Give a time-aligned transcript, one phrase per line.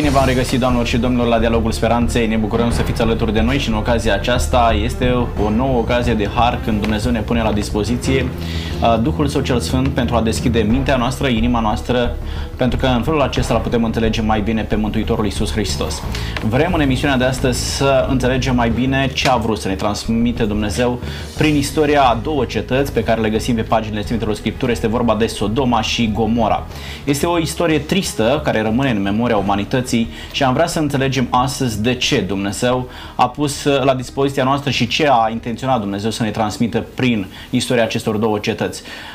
[0.00, 2.26] Bine v-am regăsit, doamnelor și domnilor, la Dialogul Speranței.
[2.26, 6.14] Ne bucurăm să fiți alături de noi și în ocazia aceasta este o nouă ocazie
[6.14, 8.69] de har când Dumnezeu ne pune la dispoziție uh,
[9.02, 12.16] Duhul Său cel Sfânt pentru a deschide mintea noastră, inima noastră,
[12.56, 16.02] pentru că în felul acesta la putem înțelege mai bine pe Mântuitorul Iisus Hristos.
[16.42, 20.44] Vrem în emisiunea de astăzi să înțelegem mai bine ce a vrut să ne transmite
[20.44, 21.00] Dumnezeu
[21.36, 24.72] prin istoria a două cetăți pe care le găsim pe paginile Sfintelor Scripturi.
[24.72, 26.66] Este vorba de Sodoma și Gomora.
[27.04, 31.26] Este o istorie tristă care rămâne în memoria umanității societății și am vrea să înțelegem
[31.30, 36.10] astăzi de ce Dumnezeu a pus uh, la dispoziția noastră și ce a intenționat Dumnezeu
[36.10, 38.69] să ne transmită prin istoria acestor două cetăți.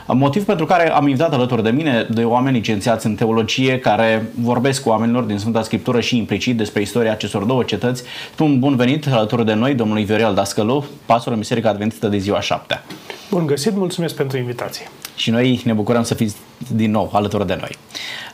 [0.07, 4.83] Motiv pentru care am invitat alături de mine de oameni licențiați în teologie care vorbesc
[4.83, 8.03] cu oamenilor din Sfânta Scriptură și implicit despre istoria acestor două cetăți.
[8.31, 12.81] Spun bun venit alături de noi domnului Viorel Dascălu, pastorul Biserica Adventistă de ziua 7.
[13.29, 14.87] Bun găsit, mulțumesc pentru invitație.
[15.15, 16.35] Și noi ne bucurăm să fiți
[16.73, 17.71] din nou alături de noi.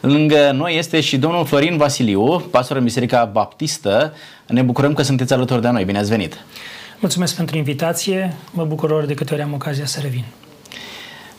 [0.01, 4.13] Lângă noi este și domnul Florin Vasiliu, pastor în Biserica Baptistă.
[4.47, 5.83] Ne bucurăm că sunteți alături de noi.
[5.83, 6.37] Bine ați venit!
[6.99, 8.33] Mulțumesc pentru invitație.
[8.51, 10.23] Mă bucur ori de câte ori am ocazia să revin.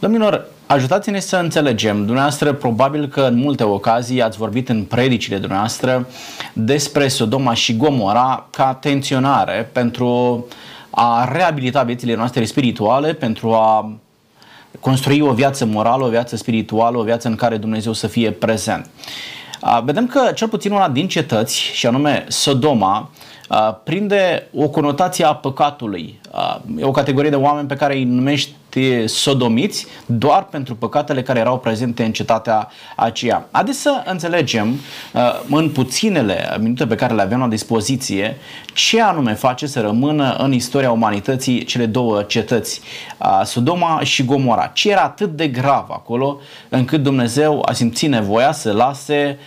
[0.03, 1.97] Domnilor, ajutați-ne să înțelegem.
[1.97, 6.07] Dumneavoastră, probabil că în multe ocazii ați vorbit în predicile dumneavoastră
[6.53, 10.47] despre Sodoma și Gomora ca tensionare pentru
[10.91, 13.93] a reabilita viețile noastre spirituale, pentru a
[14.81, 18.91] construi o viață morală, o viață spirituală, o viață în care Dumnezeu să fie prezent.
[19.85, 23.11] Vedem că cel puțin una din cetăți, și anume Sodoma,
[23.85, 26.21] prinde o conotație a păcatului.
[26.77, 28.51] E o categorie de oameni pe care îi numești
[29.07, 33.49] sodomiți doar pentru păcatele care erau prezente în cetatea aceea.
[33.51, 34.81] Haideți să înțelegem
[35.49, 38.37] în puținele minute pe care le avem la dispoziție
[38.75, 42.81] ce anume face să rămână în istoria umanității cele două cetăți,
[43.45, 44.67] Sodoma și Gomora.
[44.67, 46.39] Ce era atât de grav acolo
[46.69, 49.39] încât Dumnezeu a simțit nevoia să lase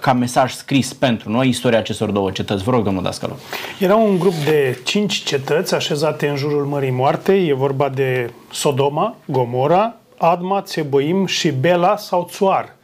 [0.00, 2.62] ca mesaj scris pentru noi istoria acestor două cetăți.
[2.62, 3.36] Vă rog, domnul Dascălu.
[3.78, 7.32] Era un grup de cinci cetăți așezate în jurul Mării Moarte.
[7.32, 12.74] E vorba de Sodoma, Gomora, Adma, Țeboim și Bela sau Țoar.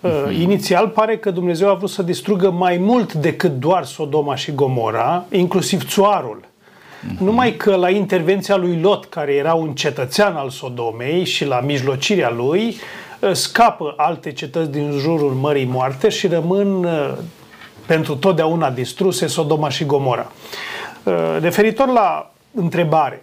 [0.00, 0.10] Uh,
[0.40, 5.24] inițial pare că Dumnezeu a vrut să distrugă mai mult decât doar Sodoma și Gomora,
[5.30, 6.40] inclusiv Țoarul.
[6.40, 7.18] Uh-huh.
[7.18, 12.30] Numai că la intervenția lui Lot, care era un cetățean al Sodomei și la mijlocirea
[12.30, 12.76] lui,
[13.20, 17.12] uh, scapă alte cetăți din jurul Mării Moarte și rămân uh,
[17.86, 20.32] pentru totdeauna distruse Sodoma și Gomora.
[21.02, 23.22] Uh, referitor la întrebare,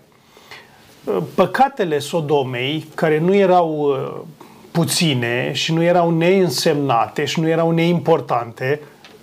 [1.03, 4.21] uh, păcatele Sodomei, care nu erau uh,
[4.71, 8.79] puține și nu erau neînsemnate și nu erau neimportante,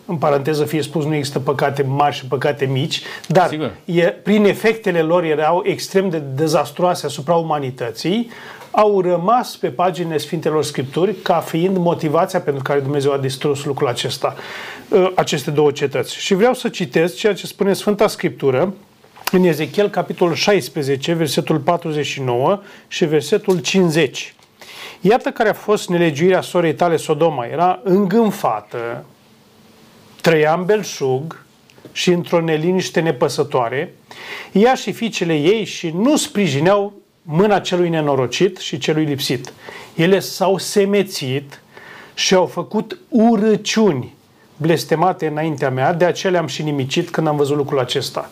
[0.07, 5.01] în paranteză fie spus, nu există păcate mari și păcate mici, dar e, prin efectele
[5.01, 8.31] lor erau extrem de dezastroase asupra umanității,
[8.71, 13.89] au rămas pe paginile Sfintelor Scripturi ca fiind motivația pentru care Dumnezeu a distrus lucrul
[13.89, 14.35] acesta,
[14.93, 16.17] ă, aceste două cetăți.
[16.17, 18.75] Și vreau să citesc ceea ce spune Sfânta Scriptură
[19.33, 24.35] în Ezechiel, capitolul 16, versetul 49 și versetul 50.
[25.01, 27.45] Iată care a fost nelegiuirea sorei tale Sodoma.
[27.45, 29.05] Era îngânfată,
[30.21, 31.45] trăia în belșug
[31.93, 33.95] și într-o neliniște nepăsătoare,
[34.53, 39.53] ea și fiicele ei și nu sprijineau mâna celui nenorocit și celui lipsit.
[39.95, 41.61] Ele s-au semețit
[42.15, 44.15] și au făcut urăciuni
[44.57, 48.31] blestemate înaintea mea, de aceea le-am și nimicit când am văzut lucrul acesta.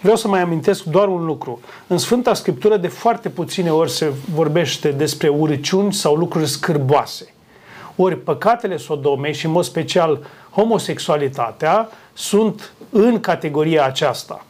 [0.00, 1.60] Vreau să mai amintesc doar un lucru.
[1.86, 7.34] În Sfânta Scriptură de foarte puține ori se vorbește despre urăciuni sau lucruri scârboase.
[7.96, 14.44] Ori păcatele Sodomei și în mod special homosexualitatea sunt în categoria aceasta.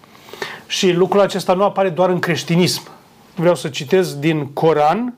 [0.66, 2.82] Și lucrul acesta nu apare doar în creștinism
[3.36, 5.14] vreau să citez din Coran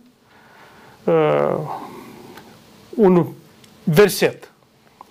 [1.05, 1.57] uh,
[2.95, 3.27] un
[3.85, 4.53] verset,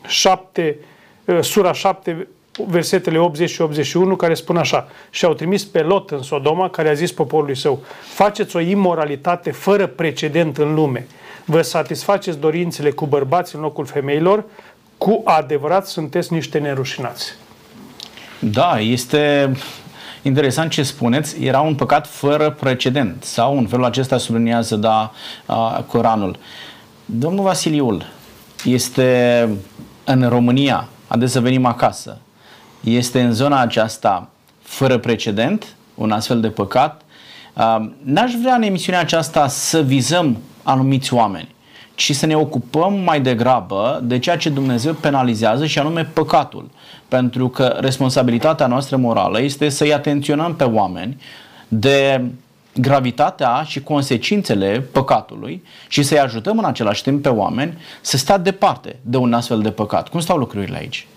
[0.05, 0.79] 7,
[1.25, 2.27] uh, sura 7,
[2.65, 6.89] versetele 80 și 81, care spun așa, și au trimis pe Lot în Sodoma, care
[6.89, 7.83] a zis poporului său,
[8.13, 11.07] faceți o imoralitate fără precedent în lume,
[11.45, 14.44] vă satisfaceți dorințele cu bărbați în locul femeilor,
[14.98, 17.33] cu adevărat sunteți niște nerușinați.
[18.39, 19.51] Da, este
[20.21, 23.24] interesant ce spuneți, era un păcat fără precedent.
[23.24, 25.12] Sau în felul acesta subliniază da,
[25.88, 26.38] Coranul.
[27.06, 28.06] Domnul Vasiliul
[28.63, 29.50] este
[30.04, 32.18] în România, haideți să venim acasă,
[32.83, 34.29] este în zona aceasta
[34.62, 35.65] fără precedent,
[35.95, 37.01] un astfel de păcat.
[38.03, 41.56] N-aș vrea în emisiunea aceasta să vizăm anumiți oameni
[41.97, 46.69] ci să ne ocupăm mai degrabă de ceea ce Dumnezeu penalizează și anume păcatul.
[47.07, 51.21] Pentru că responsabilitatea noastră morală este să-i atenționăm pe oameni
[51.68, 52.25] de
[52.73, 58.95] gravitatea și consecințele păcatului și să-i ajutăm în același timp pe oameni să stea departe
[59.01, 60.09] de un astfel de păcat.
[60.09, 61.07] Cum stau lucrurile aici?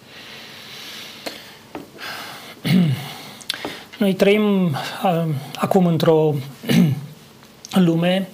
[3.98, 5.24] Noi trăim uh,
[5.56, 6.34] acum într-o
[7.86, 8.28] lume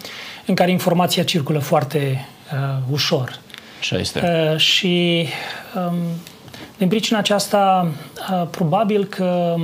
[0.47, 3.41] în care informația circulă foarte uh, ușor.
[3.79, 4.51] Așa este.
[4.53, 5.27] Uh, și
[5.75, 5.97] um,
[6.79, 7.93] din pricina aceasta,
[8.31, 9.57] uh, probabil că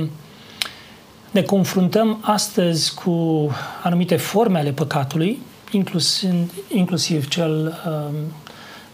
[1.31, 3.49] ne confruntăm astăzi cu
[3.83, 8.15] anumite forme ale păcatului, inclusiv, inclusiv cel um,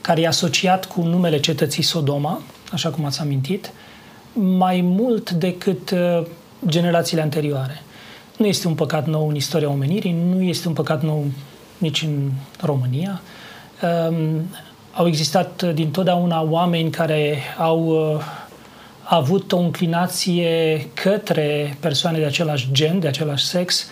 [0.01, 2.42] care e asociat cu numele cetății Sodoma,
[2.72, 3.72] așa cum ați amintit,
[4.41, 6.21] mai mult decât uh,
[6.68, 7.81] generațiile anterioare.
[8.38, 11.25] Nu este un păcat nou în istoria omenirii, nu este un păcat nou
[11.77, 12.31] nici în
[12.62, 13.21] România.
[14.09, 14.50] Um,
[14.94, 18.21] au existat din totdeauna oameni care au uh,
[19.03, 23.88] avut o înclinație către persoane de același gen, de același sex,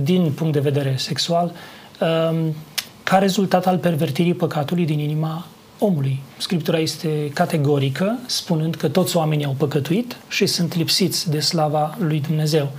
[0.00, 1.52] din punct de vedere sexual,
[2.00, 2.54] um,
[3.02, 5.46] ca rezultat al pervertirii păcatului din inima
[5.78, 6.22] omului.
[6.38, 12.20] Scriptura este categorică, spunând că toți oamenii au păcătuit și sunt lipsiți de slava lui
[12.20, 12.70] Dumnezeu.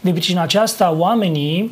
[0.00, 1.62] De pricina aceasta, oamenii,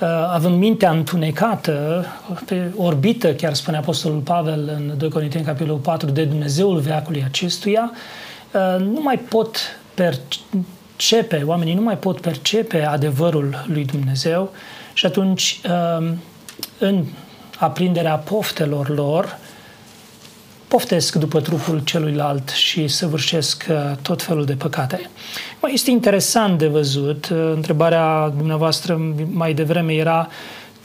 [0.00, 2.06] uh, având mintea întunecată,
[2.46, 7.90] pe orbită, chiar spune Apostolul Pavel în 2 Corinteni, capitolul 4, de Dumnezeul veacului acestuia,
[8.52, 9.58] uh, nu mai pot
[9.94, 14.52] percepe, oamenii nu mai pot percepe adevărul lui Dumnezeu
[14.92, 16.08] și atunci, uh,
[16.78, 17.04] în
[17.58, 19.38] aprinderea poftelor lor,
[20.68, 25.10] poftesc după trupul celuilalt și săvârșesc uh, tot felul de păcate.
[25.60, 30.28] Mai este interesant de văzut, uh, întrebarea dumneavoastră mai devreme era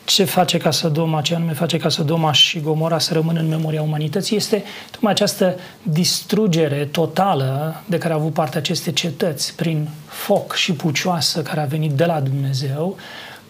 [0.05, 3.81] ce face ca Sodoma, ce anume face ca Sodoma și Gomora să rămână în memoria
[3.81, 10.53] umanității, este tocmai această distrugere totală de care au avut parte aceste cetăți prin foc
[10.55, 12.95] și pucioasă care a venit de la Dumnezeu,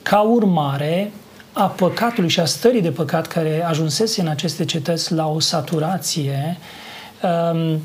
[0.01, 1.11] ca urmare
[1.53, 6.57] a păcatului și a stării de păcat care ajunsese în aceste cetăți la o saturație.
[7.53, 7.81] Um,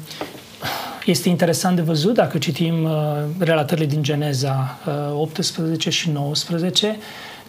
[1.07, 2.93] este interesant de văzut dacă citim uh,
[3.39, 4.79] relatările din Geneza
[5.15, 6.97] 18 uh, și 19,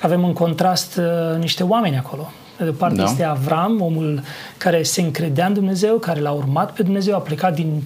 [0.01, 2.31] avem în contrast uh, niște oameni acolo.
[2.57, 3.03] De o parte da.
[3.03, 4.21] este Avram, omul
[4.57, 7.83] care se încredea în Dumnezeu, care l-a urmat pe Dumnezeu, a plecat din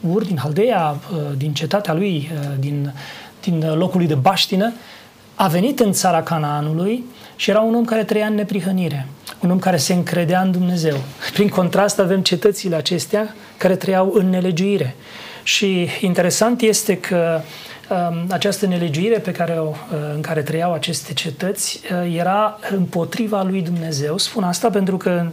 [0.00, 0.96] Ur, din Haldea,
[1.36, 2.92] din cetatea lui, din,
[3.42, 4.72] din locul lui de baștină,
[5.34, 7.04] a venit în țara Canaanului
[7.42, 9.06] și era un om care trăia în neprihănire,
[9.40, 10.96] un om care se încredea în Dumnezeu.
[11.32, 14.94] Prin contrast avem cetățile acestea care trăiau în nelegiuire.
[15.42, 17.40] Și interesant este că
[17.90, 19.74] um, această nelegiuire pe care o, uh,
[20.14, 24.18] în care trăiau aceste cetăți uh, era împotriva lui Dumnezeu.
[24.18, 25.26] Spun asta pentru că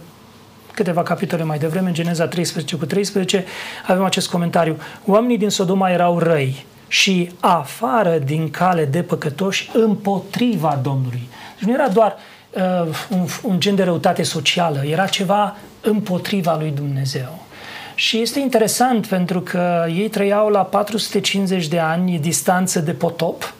[0.74, 3.46] câteva capitole mai devreme, în Geneza 13 cu 13,
[3.88, 4.78] avem acest comentariu.
[5.06, 11.28] Oamenii din Sodoma erau răi și afară din cale de păcătoși împotriva Domnului.
[11.60, 12.16] Deci nu era doar
[12.50, 17.48] uh, un, un gen de răutate socială, era ceva împotriva lui Dumnezeu.
[17.96, 23.54] Și este interesant pentru că ei trăiau la 450 de ani distanță de potop,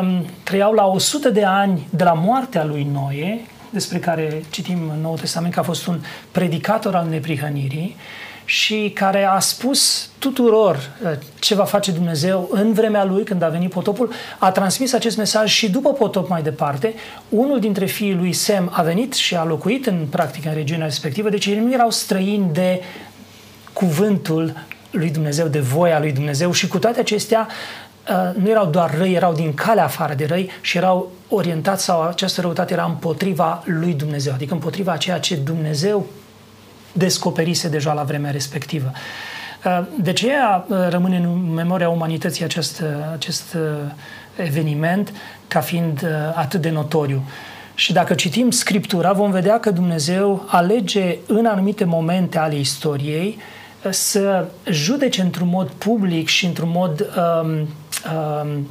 [0.00, 3.40] um, trăiau la 100 de ani de la moartea lui Noe,
[3.70, 6.00] despre care citim în Noul Testament că a fost un
[6.32, 7.96] predicator al neprihănirii,
[8.50, 13.48] și care a spus tuturor uh, ce va face Dumnezeu în vremea lui când a
[13.48, 16.94] venit potopul, a transmis acest mesaj și după potop mai departe.
[17.28, 21.28] Unul dintre fiii lui Sem a venit și a locuit în practică în regiunea respectivă,
[21.28, 22.80] deci ei nu erau străini de
[23.72, 24.52] cuvântul
[24.90, 27.48] lui Dumnezeu, de voia lui Dumnezeu și cu toate acestea
[28.10, 32.02] uh, nu erau doar răi, erau din calea afară de răi și erau orientați sau
[32.02, 36.06] această răutate era împotriva lui Dumnezeu, adică împotriva ceea ce Dumnezeu
[36.92, 38.92] descoperise deja la vremea respectivă.
[39.64, 43.56] Uh, de ce uh, rămâne în memoria umanității acest, uh, acest
[44.36, 45.12] eveniment
[45.48, 47.22] ca fiind atât de notoriu?
[47.74, 53.38] Și dacă citim Scriptura, vom vedea că Dumnezeu alege în anumite momente ale istoriei
[53.90, 58.68] să judece într-un mod public și într-un mod um, um,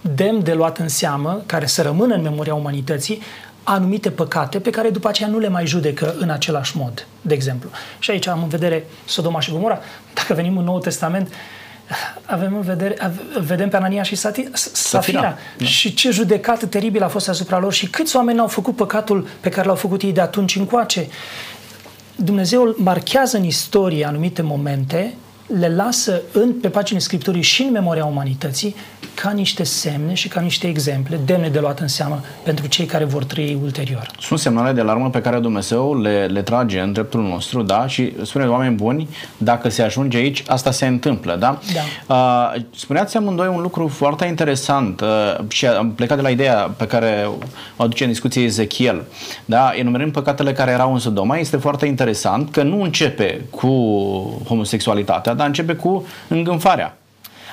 [0.00, 3.22] demn de luat în seamă, care să rămână în memoria umanității,
[3.64, 7.70] anumite păcate pe care după aceea nu le mai judecă în același mod, de exemplu.
[7.98, 9.78] Și aici am în vedere Sodoma și Gomora.
[10.14, 11.32] Dacă venim în Noul Testament,
[12.24, 12.96] avem în vedere,
[13.40, 15.36] vedem pe Anania și Sati, Safira.
[15.56, 15.64] Da.
[15.64, 19.48] Și ce judecată teribilă a fost asupra lor și câți oameni au făcut păcatul pe
[19.48, 21.08] care l-au făcut ei de atunci încoace.
[22.16, 25.14] Dumnezeu marchează în istorie anumite momente
[25.46, 28.74] le lasă în, pe paginile Scripturii și în memoria umanității
[29.14, 33.04] ca niște semne și ca niște exemple demne de luat în seamă pentru cei care
[33.04, 34.10] vor trăi ulterior.
[34.20, 37.86] Sunt semnale de alarmă pe care Dumnezeu le, le trage în dreptul nostru, da?
[37.86, 41.58] Și spune oameni buni, dacă se ajunge aici, asta se întâmplă, da?
[42.06, 42.14] da.
[42.54, 46.86] Uh, spuneați amândoi un lucru foarte interesant uh, și am plecat de la ideea pe
[46.86, 47.28] care
[47.76, 49.02] o aduce în discuție Ezechiel,
[49.44, 49.72] da?
[49.74, 53.68] Enumerând păcatele care erau în Sodoma, este foarte interesant că nu începe cu
[54.46, 56.96] homosexualitatea, dar începe cu îngânfarea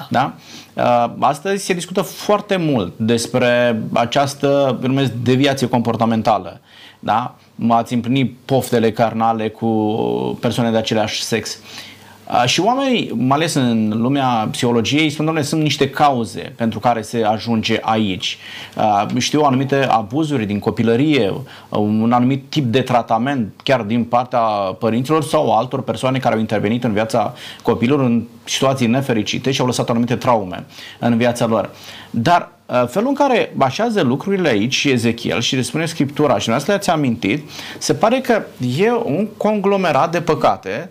[0.09, 0.33] Da?
[0.73, 6.59] Uh, astăzi se discută foarte mult despre această, numesc, deviație comportamentală.
[7.00, 7.35] Da?
[7.55, 9.67] M-ați împlinit poftele carnale cu
[10.41, 11.59] persoane de același sex.
[12.45, 17.23] Și oamenii, mai ales în lumea psihologiei, spun, doamne, sunt niște cauze pentru care se
[17.23, 18.38] ajunge aici.
[19.17, 21.33] Știu anumite abuzuri din copilărie,
[21.69, 24.39] un anumit tip de tratament, chiar din partea
[24.79, 29.67] părinților sau altor persoane care au intervenit în viața copilor în situații nefericite și au
[29.67, 30.65] lăsat anumite traume
[31.00, 31.69] în viața lor.
[32.09, 32.51] Dar
[32.88, 36.89] felul în care așează lucrurile aici și Ezechiel și le spune Scriptura și asta ați
[36.89, 38.41] amintit, se pare că
[38.77, 40.89] e un conglomerat de păcate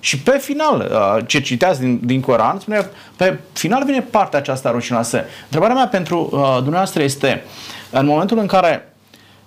[0.00, 4.70] și pe final, uh, ce citeați din, din Coran, spune, pe final vine partea aceasta
[4.70, 5.24] rușinoasă.
[5.44, 7.44] Întrebarea mea pentru uh, dumneavoastră este,
[7.90, 8.94] în momentul în care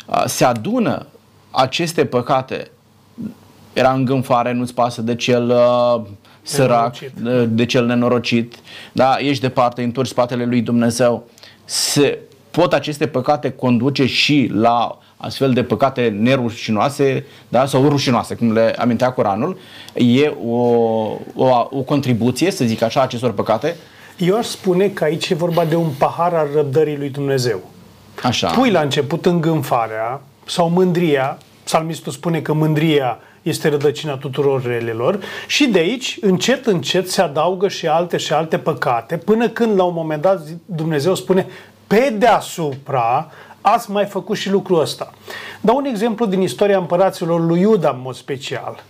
[0.05, 1.05] uh, se adună
[1.51, 2.72] aceste păcate,
[3.74, 6.01] era îngânfare, nu-ți pasă de cel uh,
[6.41, 8.55] sărac, de, de cel nenorocit,
[8.91, 9.15] da?
[9.19, 11.27] ești departe, întorci spatele lui Dumnezeu,
[11.65, 12.19] se,
[12.51, 17.65] pot aceste păcate conduce și la astfel de păcate nerușinoase da?
[17.65, 19.58] sau rușinoase, cum le amintea Coranul,
[19.94, 20.58] e o,
[21.36, 23.75] o, o contribuție, să zic așa, acestor păcate?
[24.18, 27.60] Eu aș spune că aici e vorba de un pahar al răbdării lui Dumnezeu.
[28.24, 28.50] Așa.
[28.50, 35.65] Pui la început îngânfarea sau mândria, psalmistul spune că mândria este rădăcina tuturor relelor și
[35.65, 39.94] de aici, încet, încet, se adaugă și alte și alte păcate, până când la un
[39.94, 41.48] moment dat Dumnezeu spune
[41.88, 43.32] pe deasupra
[43.65, 45.13] ați mai făcut și lucrul ăsta.
[45.62, 48.84] Dau un exemplu din istoria împăraților lui Iuda, în mod special.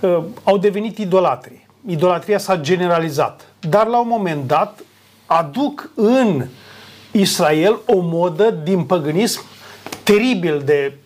[0.00, 1.66] Uh, au devenit idolatri.
[1.86, 3.48] Idolatria s-a generalizat.
[3.60, 4.78] Dar la un moment dat
[5.26, 6.46] aduc în
[7.10, 9.40] Israel o modă din păgânism
[10.02, 10.96] teribil de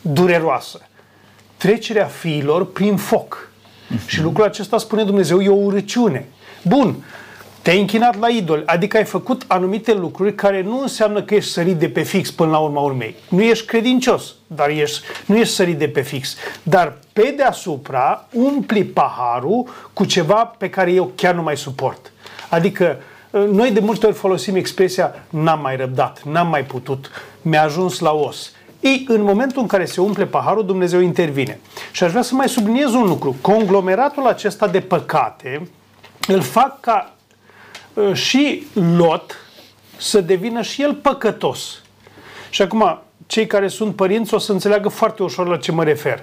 [0.00, 0.80] dureroasă.
[1.56, 3.50] Trecerea fiilor prin foc.
[4.06, 6.28] Și lucrul acesta, spune Dumnezeu, e o urăciune.
[6.62, 7.04] Bun,
[7.62, 11.76] te-ai închinat la idol, adică ai făcut anumite lucruri care nu înseamnă că ești sărit
[11.76, 13.14] de pe fix până la urma urmei.
[13.28, 16.36] Nu ești credincios, dar ești, nu ești sărit de pe fix.
[16.62, 22.12] Dar pe deasupra umpli paharul cu ceva pe care eu chiar nu mai suport.
[22.48, 22.96] Adică
[23.34, 27.10] ă, noi de multe ori folosim expresia n-am mai răbdat, n-am mai putut,
[27.42, 28.52] mi-a ajuns la os.
[28.80, 31.60] Ei, în momentul în care se umple paharul, Dumnezeu intervine.
[31.92, 33.36] Și aș vrea să mai subliniez un lucru.
[33.40, 35.68] Conglomeratul acesta de păcate
[36.26, 37.21] îl fac ca Uh,
[38.12, 39.36] și Lot
[39.96, 41.82] să devină și el păcătos.
[42.50, 46.22] Și acum, cei care sunt părinți o să înțeleagă foarte ușor la ce mă refer.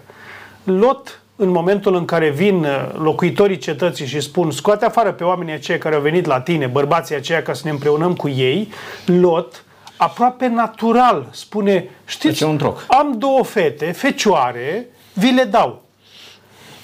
[0.64, 5.54] Lot, în momentul în care vin uh, locuitorii cetății și spun scoate afară pe oamenii
[5.54, 8.72] aceia care au venit la tine, bărbații aceia ca să ne împreunăm cu ei,
[9.06, 9.64] Lot,
[9.98, 12.86] aproape natural, spune, știți, un troc.
[12.88, 15.84] am două fete, fecioare, vi le dau.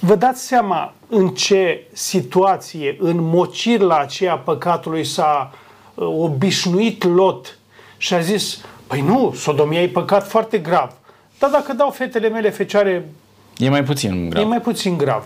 [0.06, 5.54] Vă dați seama în ce situație, în mocirla aceea păcatului s-a
[5.94, 7.58] uh, obișnuit Lot
[7.98, 10.92] și a zis, păi nu, sodomia e păcat foarte grav.
[11.40, 13.10] Dar dacă dau fetele mele fecioare...
[13.58, 14.44] E mai puțin grav.
[14.44, 15.24] E mai puțin grav.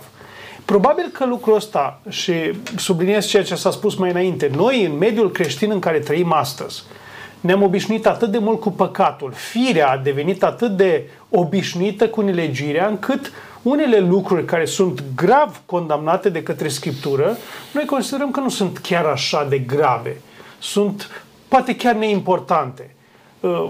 [0.65, 2.33] Probabil că lucrul ăsta, și
[2.75, 6.83] subliniez ceea ce s-a spus mai înainte, noi în mediul creștin în care trăim astăzi,
[7.39, 12.87] ne-am obișnuit atât de mult cu păcatul, firea a devenit atât de obișnuită cu nelegirea,
[12.87, 13.31] încât
[13.61, 17.37] unele lucruri care sunt grav condamnate de către Scriptură,
[17.73, 20.21] noi considerăm că nu sunt chiar așa de grave.
[20.59, 22.95] Sunt poate chiar neimportante.
[23.39, 23.69] Uh,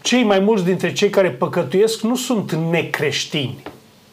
[0.00, 3.62] cei mai mulți dintre cei care păcătuiesc nu sunt necreștini,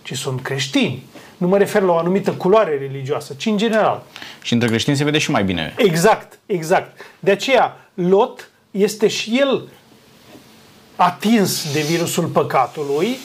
[0.02, 1.04] ci sunt creștini.
[1.42, 4.04] Nu mă refer la o anumită culoare religioasă, ci în general.
[4.42, 5.74] Și între creștini se vede și mai bine.
[5.78, 6.98] Exact, exact.
[7.20, 9.68] De aceea, Lot este și el
[10.96, 13.18] atins de virusul păcatului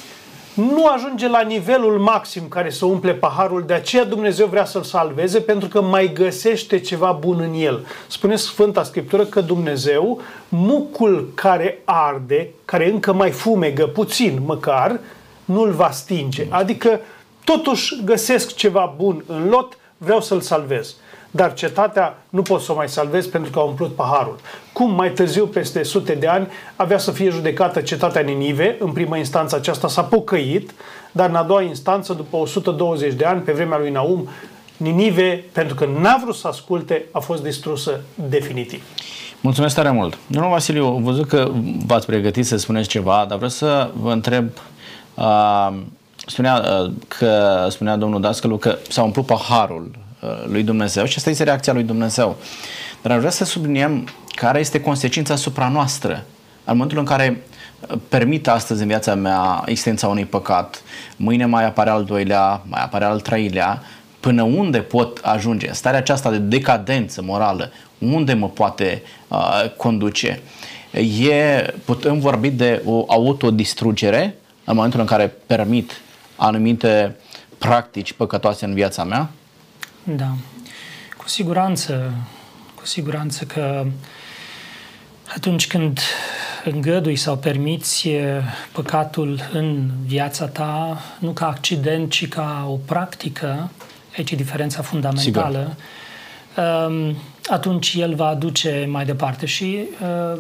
[0.55, 5.41] nu ajunge la nivelul maxim care să umple paharul, de aceea Dumnezeu vrea să-l salveze
[5.41, 7.87] pentru că mai găsește ceva bun în el.
[8.07, 15.01] Spune Sfânta Scriptură că Dumnezeu, mucul care arde, care încă mai fumegă puțin măcar,
[15.45, 16.47] nu-l va stinge.
[16.49, 17.01] Adică
[17.47, 20.97] totuși găsesc ceva bun în lot, vreau să-l salvez
[21.37, 24.37] dar cetatea nu pot să o mai salvez pentru că a umplut paharul.
[24.73, 29.17] Cum mai târziu, peste sute de ani, avea să fie judecată cetatea Ninive, în prima
[29.17, 30.75] instanță aceasta s-a pocăit,
[31.13, 34.29] dar în a doua instanță, după 120 de ani, pe vremea lui Naum,
[34.77, 38.83] Ninive, pentru că n-a vrut să asculte, a fost distrusă definitiv.
[39.41, 40.19] Mulțumesc tare mult.
[40.27, 41.51] Domnul Vasiliu, am văzut că
[41.87, 44.49] v-ați pregătit să spuneți ceva, dar vreau să vă întreb,
[45.15, 45.77] uh,
[46.27, 49.91] spunea, uh, că, spunea domnul Dascălu că s-a umplut paharul
[50.27, 52.37] Uh, lui Dumnezeu și asta este reacția lui Dumnezeu.
[53.03, 56.13] Dar aș vrea să subliniem care este consecința asupra noastră.
[56.65, 57.43] În momentul în care
[57.81, 60.83] uh, permit astăzi în viața mea existența unui păcat,
[61.17, 63.83] mâine mai apare al doilea, mai apare al treilea,
[64.21, 70.41] până unde pot ajunge, starea aceasta de decadență morală, unde mă poate uh, conduce.
[71.29, 76.01] E, putem vorbi de o autodistrugere în momentul în care permit
[76.37, 77.17] anumite
[77.59, 79.29] practici păcătoase în viața mea?
[80.03, 80.29] Da,
[81.17, 82.13] cu siguranță,
[82.75, 83.87] cu siguranță că
[85.35, 86.01] atunci când
[86.65, 88.09] îngădui sau permiți
[88.73, 93.71] păcatul în viața ta, nu ca accident, ci ca o practică,
[94.17, 95.77] aici e diferența fundamentală,
[96.55, 97.15] Sigur.
[97.47, 99.47] atunci el va aduce mai departe.
[99.47, 99.79] Și,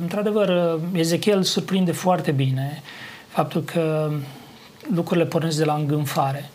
[0.00, 2.82] într-adevăr, Ezechiel surprinde foarte bine
[3.28, 4.12] faptul că
[4.94, 6.50] lucrurile pornesc de la îngânfare.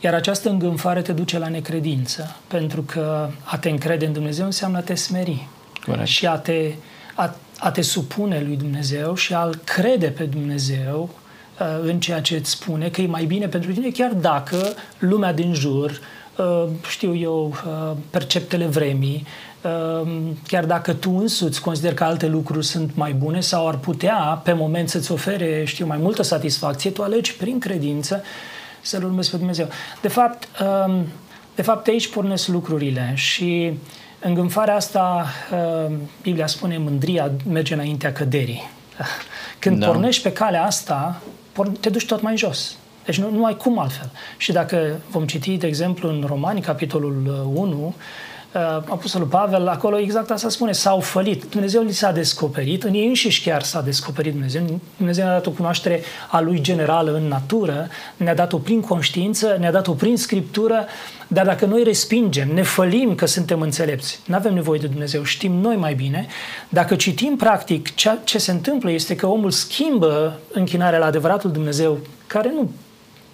[0.00, 4.78] Iar această îngânfare te duce la necredință, pentru că a te încrede în Dumnezeu înseamnă
[4.78, 5.48] a te smeri.
[5.86, 6.06] Corect.
[6.06, 6.72] Și a te,
[7.14, 11.10] a, a te supune lui Dumnezeu și a-L crede pe Dumnezeu
[11.60, 15.32] uh, în ceea ce îți spune că e mai bine pentru tine, chiar dacă lumea
[15.32, 15.98] din jur, uh,
[16.88, 19.26] știu eu, uh, perceptele vremii,
[19.62, 20.10] uh,
[20.46, 24.52] chiar dacă tu însuți consideri că alte lucruri sunt mai bune sau ar putea pe
[24.52, 28.22] moment să-ți ofere, știu, mai multă satisfacție, tu alegi prin credință
[28.80, 29.68] să-L urmezi pe Dumnezeu.
[30.00, 30.48] De fapt,
[30.86, 31.06] um,
[31.54, 33.72] de fapt aici pornesc lucrurile și
[34.20, 35.26] îngânfarea asta,
[35.86, 38.70] um, Biblia spune, mândria merge înaintea căderii.
[39.58, 39.86] Când da.
[39.86, 41.20] pornești pe calea asta,
[41.80, 42.76] te duci tot mai jos.
[43.10, 44.10] Deci nu, nu ai cum altfel.
[44.36, 47.94] Și dacă vom citi, de exemplu, în Romani, capitolul 1,
[48.52, 51.44] uh, Apostolul Pavel, acolo exact asta spune, s-au fălit.
[51.44, 54.80] Dumnezeu li s-a descoperit, în ei înșiși chiar s-a descoperit Dumnezeu.
[54.96, 56.00] Dumnezeu ne-a dat o cunoaștere
[56.30, 60.86] a Lui generală în natură, ne-a dat-o prin conștiință, ne-a dat-o prin Scriptură,
[61.26, 65.52] dar dacă noi respingem, ne fălim că suntem înțelepți, nu avem nevoie de Dumnezeu, știm
[65.52, 66.26] noi mai bine,
[66.68, 71.98] dacă citim practic ce, ce se întâmplă este că omul schimbă închinarea la adevăratul Dumnezeu,
[72.26, 72.70] care nu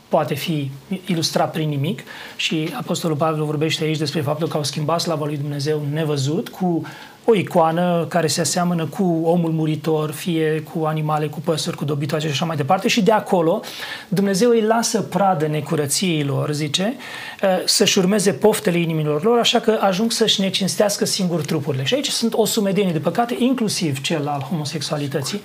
[0.08, 0.70] poate fi
[1.06, 2.02] ilustrat prin nimic
[2.36, 6.82] și Apostolul Pavel vorbește aici despre faptul că au schimbat slava lui Dumnezeu nevăzut cu
[7.28, 12.26] o icoană care se aseamănă cu omul muritor, fie cu animale, cu păsări, cu dobitoace
[12.26, 13.60] și așa mai departe și de acolo
[14.08, 16.96] Dumnezeu îi lasă pradă necurăției lor, zice,
[17.40, 21.84] eh, să-și urmeze poftele inimilor lor, așa că ajung să-și necinstească singur trupurile.
[21.84, 25.40] Și aici sunt o sumedenie de păcate, inclusiv cel al homosexualității.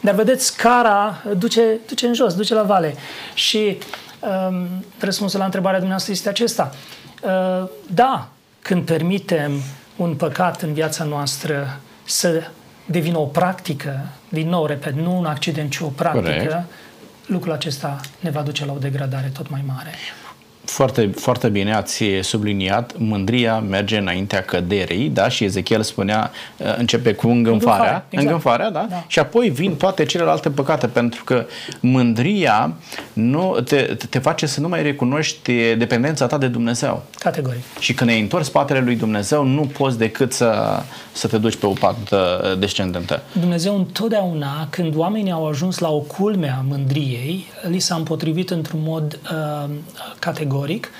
[0.00, 2.94] Dar vedeți, scara duce, duce în jos, duce la vale.
[3.34, 3.76] Și um,
[4.98, 6.72] răspunsul la întrebarea dumneavoastră este acesta.
[7.22, 8.28] Uh, da,
[8.62, 9.52] când permitem
[9.96, 12.42] un păcat în viața noastră să
[12.86, 16.64] devină o practică, din nou, repet, nu un accident, ci o practică, Corect.
[17.26, 19.90] lucrul acesta ne va duce la o degradare tot mai mare.
[20.72, 25.28] Foarte, foarte bine ați subliniat, mândria merge înaintea căderii, da?
[25.28, 28.26] Și Ezechiel spunea, uh, începe cu îngânfarea, exact.
[28.26, 28.86] îngânfarea da?
[28.90, 29.04] da?
[29.06, 31.46] Și apoi vin toate celelalte păcate, pentru că
[31.80, 32.72] mândria
[33.12, 37.02] nu te, te face să nu mai recunoști dependența ta de Dumnezeu.
[37.18, 37.62] Categoric.
[37.78, 40.82] Și când ai întors spatele lui Dumnezeu, nu poți decât să,
[41.12, 43.22] să te duci pe o pată descendentă.
[43.32, 48.80] Dumnezeu întotdeauna, când oamenii au ajuns la o culme a mândriei, li s-a împotrivit într-un
[48.82, 49.70] mod uh,
[50.18, 50.90] categoric categoric.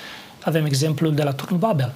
[0.43, 1.93] Avem exemplul de la turnul Babel.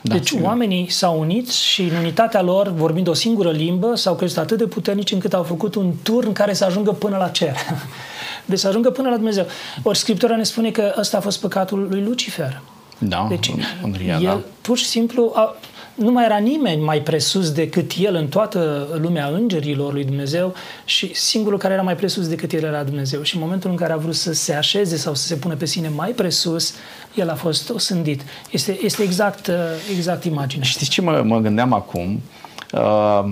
[0.00, 0.44] Da, deci sigur.
[0.44, 4.66] oamenii s-au unit și în unitatea lor, vorbind o singură limbă, s-au crezut atât de
[4.66, 7.54] puternici încât au făcut un turn care să ajungă până la cer.
[8.44, 9.46] Deci să ajungă până la Dumnezeu.
[9.82, 12.60] Ori Scriptura ne spune că ăsta a fost păcatul lui Lucifer.
[12.98, 14.40] Da, deci, Andria, el da.
[14.60, 15.56] pur și simplu a,
[15.98, 21.14] nu mai era nimeni mai presus decât el în toată lumea îngerilor lui Dumnezeu și
[21.14, 23.22] singurul care era mai presus decât el era Dumnezeu.
[23.22, 25.64] Și în momentul în care a vrut să se așeze sau să se pună pe
[25.64, 26.74] sine mai presus,
[27.14, 28.22] el a fost osândit.
[28.50, 29.50] Este, este exact,
[29.96, 30.64] exact imaginea.
[30.64, 32.22] Știți ce mă, mă gândeam acum?
[32.72, 33.30] Uh,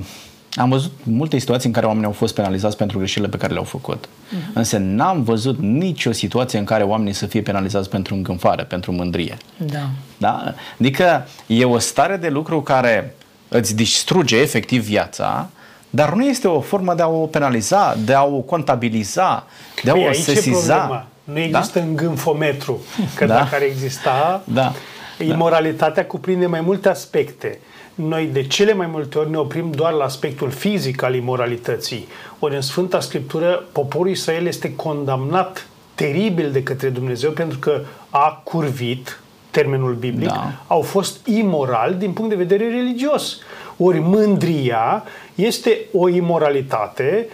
[0.56, 3.64] am văzut multe situații în care oamenii au fost penalizați pentru greșelile pe care le-au
[3.64, 4.06] făcut.
[4.06, 4.52] Uh-huh.
[4.52, 9.36] Însă n-am văzut nicio situație în care oamenii să fie penalizați pentru îngânfare, pentru mândrie.
[9.56, 9.88] Da.
[10.16, 10.54] da?
[10.80, 13.14] Adică e o stare de lucru care
[13.48, 15.48] îți distruge efectiv viața,
[15.90, 19.46] dar nu este o formă de a o penaliza, de a o contabiliza,
[19.82, 21.06] de a păi, o sesiza.
[21.24, 21.84] Nu există da?
[21.84, 22.80] îngânfometru,
[23.14, 23.34] că da?
[23.34, 24.72] dacă ar exista, da.
[25.18, 26.08] Imoralitatea da.
[26.08, 27.58] cuprinde mai multe aspecte
[27.96, 32.06] noi de cele mai multe ori ne oprim doar la aspectul fizic al imoralității.
[32.38, 38.40] Ori în Sfânta Scriptură poporul Israel este condamnat teribil de către Dumnezeu pentru că a
[38.44, 40.52] curvit, termenul biblic, da.
[40.66, 43.38] au fost imoral din punct de vedere religios.
[43.76, 47.28] Ori mândria este o imoralitate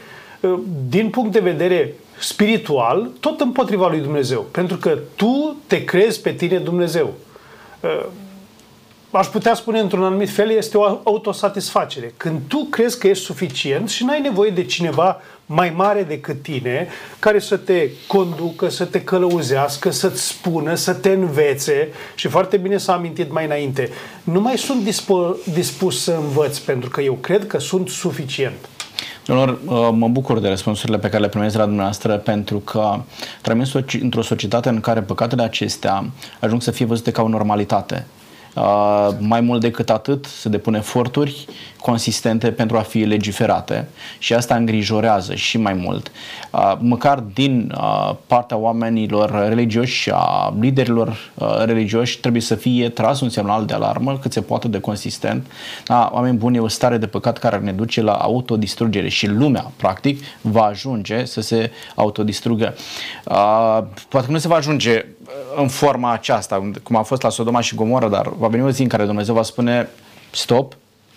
[0.44, 4.40] ă, din punct de vedere spiritual, tot împotriva lui Dumnezeu.
[4.40, 7.31] Pentru că tu te crezi pe tine Dumnezeu ă,
[9.10, 12.14] aș putea spune într-un anumit fel, este o autosatisfacere.
[12.16, 16.88] Când tu crezi că ești suficient și n-ai nevoie de cineva mai mare decât tine,
[17.18, 22.76] care să te conducă, să te călăuzească, să-ți spună, să te învețe și foarte bine
[22.76, 23.90] s-a amintit mai înainte.
[24.24, 28.68] Nu mai sunt dispo- dispus să învăț pentru că eu cred că sunt suficient.
[29.26, 33.00] Domnilor, uh, mă bucur de răspunsurile pe care le primesc la dumneavoastră pentru că
[33.42, 33.64] trăim
[34.00, 36.04] într-o societate în care păcatele acestea
[36.40, 38.06] ajung să fie văzute ca o normalitate.
[38.54, 41.46] Uh, mai mult decât atât, se depun eforturi
[41.80, 43.88] consistente pentru a fi legiferate
[44.18, 46.10] și asta îngrijorează și mai mult.
[46.50, 51.32] Uh, măcar din uh, partea oamenilor religioși și a liderilor
[51.64, 55.46] religioși trebuie să fie tras un semnal de alarmă cât se poate de consistent.
[55.84, 59.72] Da, oameni buni, e o stare de păcat care ne duce la autodistrugere și lumea,
[59.76, 62.74] practic, va ajunge să se autodistrugă.
[64.08, 65.04] Poate că nu se va ajunge
[65.56, 68.82] în forma aceasta, cum a fost la Sodoma și Gomorra, dar va veni o zi
[68.82, 69.88] în care Dumnezeu va spune
[70.30, 70.76] stop,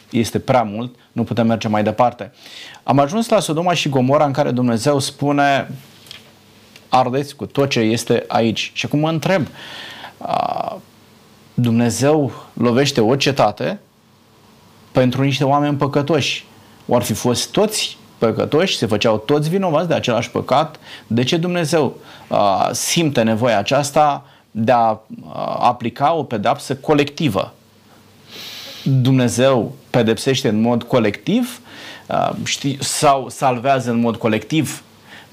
[0.10, 2.32] este prea mult, nu putem merge mai departe.
[2.84, 5.72] Am ajuns la Sodoma și Gomorra în care Dumnezeu spune
[6.90, 8.72] ardeți cu tot ce este aici.
[8.74, 9.48] Și acum mă întreb,
[11.54, 13.80] Dumnezeu lovește o cetate
[14.92, 16.46] pentru niște oameni păcătoși.
[16.88, 21.98] Or fi fost toți păcătoși, se făceau toți vinovați de același păcat, de ce Dumnezeu
[22.28, 24.98] uh, simte nevoia aceasta de a uh,
[25.60, 27.54] aplica o pedapsă colectivă?
[28.84, 31.60] Dumnezeu pedepsește în mod colectiv
[32.08, 34.84] uh, știi, sau salvează în mod colectiv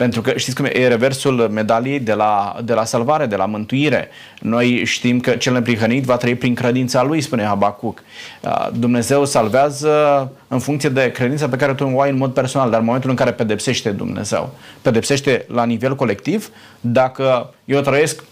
[0.02, 4.08] pentru că știți cum e, reversul medaliei de la, de la salvare, de la mântuire.
[4.40, 8.02] Noi știm că cel neprihănit va trăi prin credința lui, spune Habacuc.
[8.72, 12.78] Dumnezeu salvează în funcție de credința pe care tu o ai în mod personal, dar
[12.78, 18.24] în momentul în care pedepsește Dumnezeu, pedepsește la nivel colectiv, dacă eu trăiesc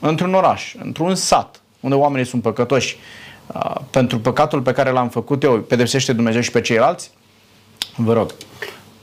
[0.00, 2.96] într-un oraș, într-un sat, unde oamenii sunt păcătoși,
[3.90, 7.10] pentru păcatul pe care l-am făcut eu, pedepsește Dumnezeu și pe ceilalți?
[7.96, 8.34] Vă rog.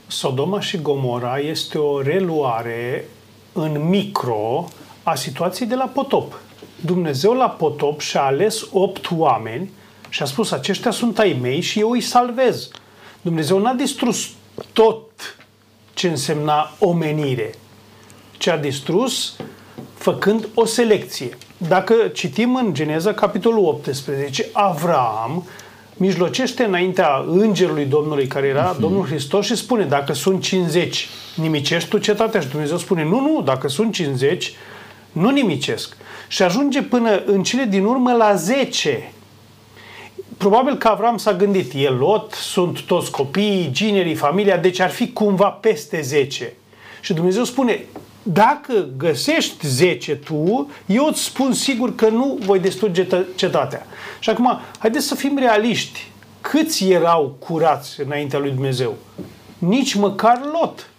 [0.08, 3.06] Sodoma și Gomora este o reluare
[3.54, 4.68] în micro
[5.04, 6.40] a situației de la potop.
[6.86, 9.72] Dumnezeu la potop și-a ales opt oameni
[10.10, 12.70] și a spus, aceștia sunt ai mei și eu îi salvez.
[13.22, 14.30] Dumnezeu n-a distrus
[14.74, 15.12] tot
[15.94, 17.54] ce însemna omenire,
[18.38, 19.36] ci a distrus
[19.94, 21.38] făcând o selecție.
[21.58, 25.48] Dacă citim în Geneza, capitolul 18, Avram
[25.98, 28.80] mijlocește înaintea îngerului Domnului care era uh-huh.
[28.80, 32.40] Domnul Hristos și spune dacă sunt 50, nimicești tu cetatea?
[32.42, 34.54] Și Dumnezeu spune nu, nu, dacă sunt 50,
[35.12, 35.98] nu nimicesc.
[36.28, 39.12] Și ajunge până în cele din urmă la 10.
[40.38, 45.12] Probabil că Avram s-a gândit, e Lot, sunt toți copiii, ginerii, familia, deci ar fi
[45.12, 46.54] cumva peste 10.
[47.02, 47.86] Și Dumnezeu spune,
[48.34, 53.86] dacă găsești 10 tu, eu îți spun sigur că nu voi distruge cetatea.
[54.20, 56.12] Și acum, haideți să fim realiști.
[56.42, 58.96] Câți erau curați înaintea lui Dumnezeu?
[59.58, 60.90] Nici măcar Lot.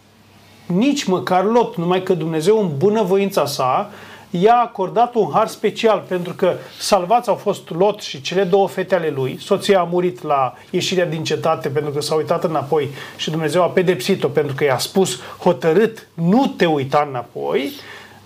[0.67, 3.91] Nici măcar Lot, numai că Dumnezeu în bunăvoința sa
[4.31, 8.95] i-a acordat un har special pentru că salvați au fost Lot și cele două fete
[8.95, 9.39] ale lui.
[9.41, 13.67] Soția a murit la ieșirea din cetate pentru că s-a uitat înapoi și Dumnezeu a
[13.67, 17.73] pedepsit-o pentru că i-a spus hotărât nu te uita înapoi.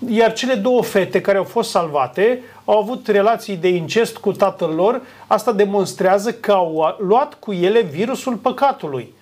[0.09, 4.71] Iar cele două fete care au fost salvate au avut relații de incest cu tatăl
[4.71, 5.01] lor.
[5.27, 9.15] Asta demonstrează că au luat cu ele virusul păcatului.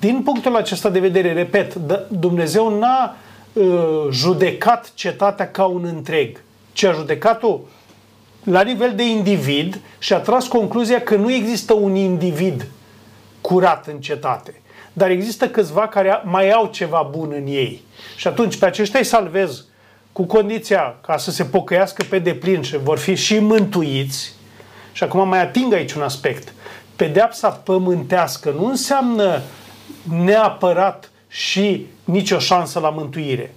[0.00, 1.74] Din punctul acesta de vedere, repet,
[2.08, 3.31] Dumnezeu n-a Uh,
[4.10, 7.58] judecat cetatea ca un întreg, ci a judecat-o
[8.44, 12.66] la nivel de individ și a tras concluzia că nu există un individ
[13.40, 14.60] curat în cetate,
[14.92, 17.82] dar există câțiva care mai au ceva bun în ei.
[18.16, 19.64] Și atunci pe aceștia îi salvez
[20.12, 24.32] cu condiția ca să se pocăiască pe deplin și vor fi și mântuiți.
[24.92, 26.52] Și acum mai ating aici un aspect.
[26.96, 29.40] Pedeapsa pământească nu înseamnă
[30.24, 33.54] neapărat și nicio șansă la mântuire.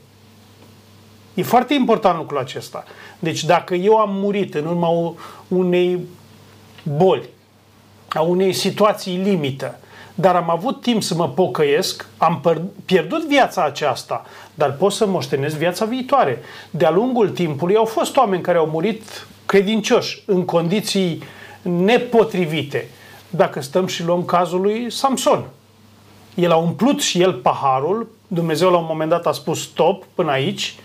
[1.33, 2.83] E foarte important lucrul acesta.
[3.19, 5.13] Deci dacă eu am murit în urma
[5.47, 5.99] unei
[6.83, 7.29] boli,
[8.07, 9.79] a unei situații limită,
[10.13, 15.55] dar am avut timp să mă pocăiesc, am pierdut viața aceasta, dar pot să moștenesc
[15.55, 16.41] viața viitoare.
[16.69, 21.23] De-a lungul timpului au fost oameni care au murit credincioși, în condiții
[21.61, 22.87] nepotrivite.
[23.29, 25.45] Dacă stăm și luăm cazul lui Samson.
[26.35, 30.31] El a umplut și el paharul, Dumnezeu la un moment dat a spus stop până
[30.31, 30.75] aici,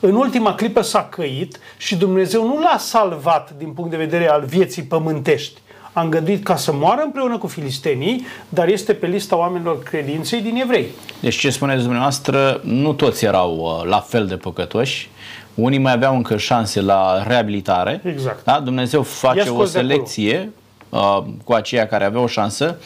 [0.00, 4.44] în ultima clipă s-a căit și Dumnezeu nu l-a salvat din punct de vedere al
[4.44, 5.60] vieții pământești.
[5.92, 10.56] A îngăduit ca să moară împreună cu filistenii, dar este pe lista oamenilor credinței din
[10.56, 10.86] evrei.
[11.20, 15.10] Deci ce spuneți dumneavoastră, nu toți erau uh, la fel de păcătoși,
[15.54, 18.00] unii mai aveau încă șanse la reabilitare.
[18.04, 18.44] Exact.
[18.44, 18.60] Da?
[18.60, 20.52] Dumnezeu face o selecție
[20.88, 22.76] uh, cu aceia care aveau o șansă.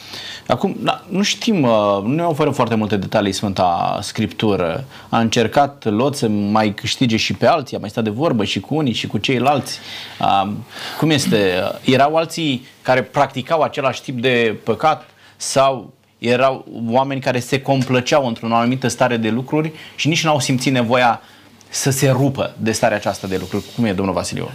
[0.47, 4.83] Acum, da, nu știm, uh, nu ne oferă foarte multe detalii Sfânta Scriptură.
[5.09, 8.59] A încercat Lot să mai câștige și pe alții, a mai stat de vorbă și
[8.59, 9.79] cu unii și cu ceilalți.
[10.19, 10.51] Uh,
[10.99, 11.63] cum este?
[11.81, 18.55] Erau alții care practicau același tip de păcat sau erau oameni care se complăceau într-o
[18.55, 21.21] anumită stare de lucruri și nici nu au simțit nevoia
[21.69, 23.63] să se rupă de starea aceasta de lucruri.
[23.75, 24.51] Cum e, domnul Vasiliu?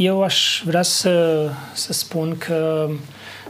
[0.00, 2.90] Eu aș vrea să, să spun că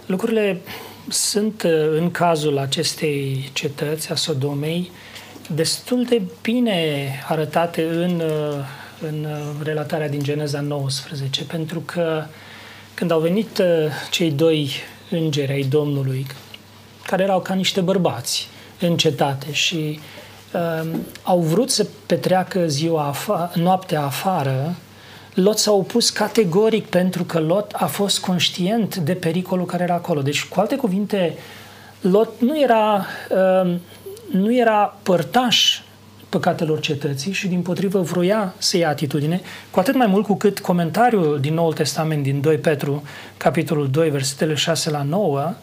[0.07, 0.61] lucrurile
[1.09, 1.63] sunt
[1.97, 4.91] în cazul acestei cetăți, a Sodomei,
[5.55, 8.23] destul de bine arătate în,
[9.01, 9.27] în
[9.63, 12.25] relatarea din Geneza 19, pentru că
[12.95, 13.63] când au venit
[14.11, 14.71] cei doi
[15.11, 16.27] îngeri ai Domnului,
[17.07, 18.49] care erau ca niște bărbați
[18.81, 20.01] în cetate și
[20.53, 20.89] uh,
[21.23, 24.77] au vrut să petreacă ziua afa- noaptea afară,
[25.43, 30.23] Lot s-a opus categoric pentru că Lot a fost conștient de pericolul care era acolo.
[30.23, 31.37] Deci, cu alte cuvinte,
[32.01, 33.75] Lot nu era, uh,
[34.31, 35.81] nu era părtaș
[36.29, 40.59] păcatelor cetății și din potrivă vroia să ia atitudine, cu atât mai mult cu cât
[40.59, 43.03] comentariul din Noul Testament din 2 Petru,
[43.37, 45.55] capitolul 2, versetele 6 la 9,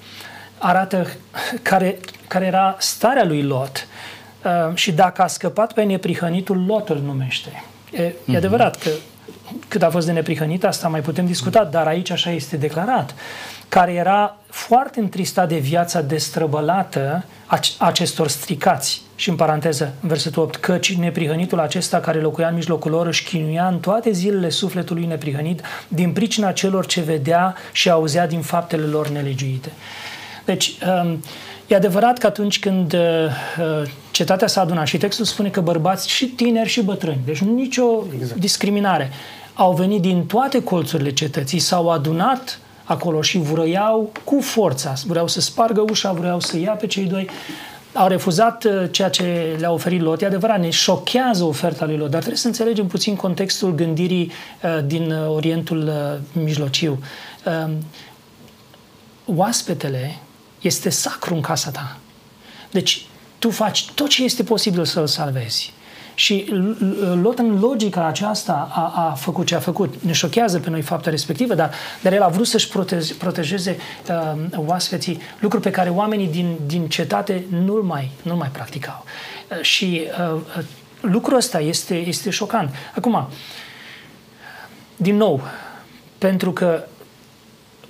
[0.57, 1.07] arată
[1.61, 3.87] care, care era starea lui Lot
[4.45, 7.63] uh, și dacă a scăpat pe neprihănitul, Lot îl numește.
[7.91, 8.11] E, mm-hmm.
[8.11, 8.35] e mhm.
[8.35, 8.89] adevărat că
[9.67, 13.15] cât a fost de neprihănit, asta mai putem discuta, dar aici așa este declarat,
[13.69, 17.25] care era foarte întristat de viața destrăbălată
[17.77, 19.01] acestor stricați.
[19.15, 23.23] Și în paranteză, în versetul 8, căci neprihănitul acesta care locuia în mijlocul lor își
[23.23, 28.85] chinuia în toate zilele sufletului neprihănit din pricina celor ce vedea și auzea din faptele
[28.85, 29.71] lor nelegiuite.
[30.45, 31.23] Deci, um,
[31.67, 32.99] e adevărat că atunci când uh,
[33.59, 37.83] uh, cetatea s-a adunat și textul spune că bărbați și tineri și bătrâni, deci nicio
[38.19, 38.39] exact.
[38.39, 39.11] discriminare,
[39.53, 45.41] au venit din toate colțurile cetății, s-au adunat acolo și vroiau cu forța, vreau să
[45.41, 47.29] spargă ușa, vreau să ia pe cei doi,
[47.93, 50.21] au refuzat uh, ceea ce le-a oferit Lot.
[50.21, 54.31] E adevărat, ne șochează oferta lui Lot, dar trebuie să înțelegem puțin contextul gândirii
[54.85, 55.91] din Orientul
[56.31, 56.99] Mijlociu.
[57.65, 57.71] Um,
[59.35, 60.17] oaspetele
[60.61, 61.97] este sacru în casa ta.
[62.71, 63.05] Deci
[63.39, 65.73] tu faci tot ce este posibil să-l salvezi.
[66.13, 66.53] Și
[67.21, 69.95] Lot în logica aceasta a, a făcut ce a făcut.
[70.01, 73.77] Ne șochează pe noi fapta respectivă, dar, dar el a vrut să-și proteze, protejeze
[74.09, 79.03] uh, oaspeții, lucruri pe care oamenii din, din cetate nu-l mai, nu mai practicau.
[79.51, 80.01] Uh, și
[80.33, 80.63] uh, uh,
[81.01, 82.75] lucrul ăsta este, este șocant.
[82.95, 83.27] Acum,
[84.95, 85.41] din nou,
[86.17, 86.83] pentru că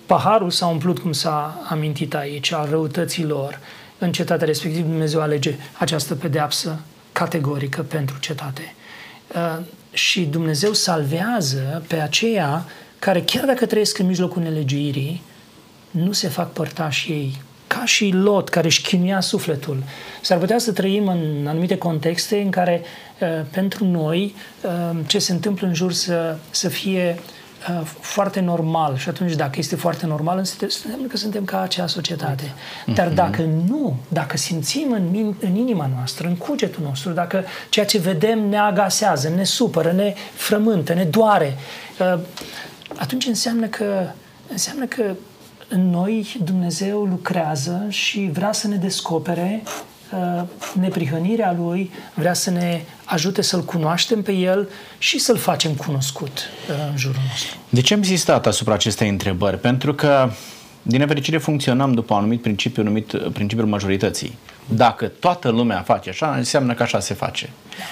[0.06, 3.60] paharul s-a umplut, cum s-a amintit aici, al răutăților
[3.98, 6.80] în cetatea respectiv, Dumnezeu alege această pedeapsă
[7.12, 8.76] categorică pentru cetate.
[9.36, 9.58] Uh,
[9.92, 12.66] și Dumnezeu salvează pe aceia
[13.00, 15.22] care, chiar dacă trăiesc în mijlocul nelegiuirii,
[15.92, 19.84] nu se fac părtași ei ca și Lot, care își chinuia sufletul.
[20.22, 22.82] S-ar putea să trăim în anumite contexte în care,
[23.20, 27.20] uh, pentru noi, uh, ce se întâmplă în jur să, să fie
[27.70, 32.54] Uh, foarte normal și atunci dacă este foarte normal înseamnă că suntem ca acea societate.
[32.94, 33.16] Dar mhm.
[33.16, 38.50] dacă nu, dacă simțim în, în inima noastră, în cugetul nostru, dacă ceea ce vedem
[38.50, 41.58] ne agasează, ne supără, ne frământă, ne doare,
[42.00, 42.20] uh,
[42.98, 44.10] atunci înseamnă că,
[44.52, 45.16] înseamnă că
[45.70, 49.97] în noi Dumnezeu lucrează și vrea să ne descopere Uh,
[50.80, 56.28] neprihănirea Lui, vrea să ne ajute să-L cunoaștem pe El și să-L facem cunoscut
[56.70, 57.58] uh, în jurul nostru.
[57.70, 59.60] De ce am insistat asupra acestei întrebări?
[59.60, 60.30] Pentru că,
[60.88, 64.38] din nefericire, funcționăm după un anumit principiu numit uh, principiul majorității.
[64.66, 67.50] Dacă toată lumea face așa, înseamnă că așa se face.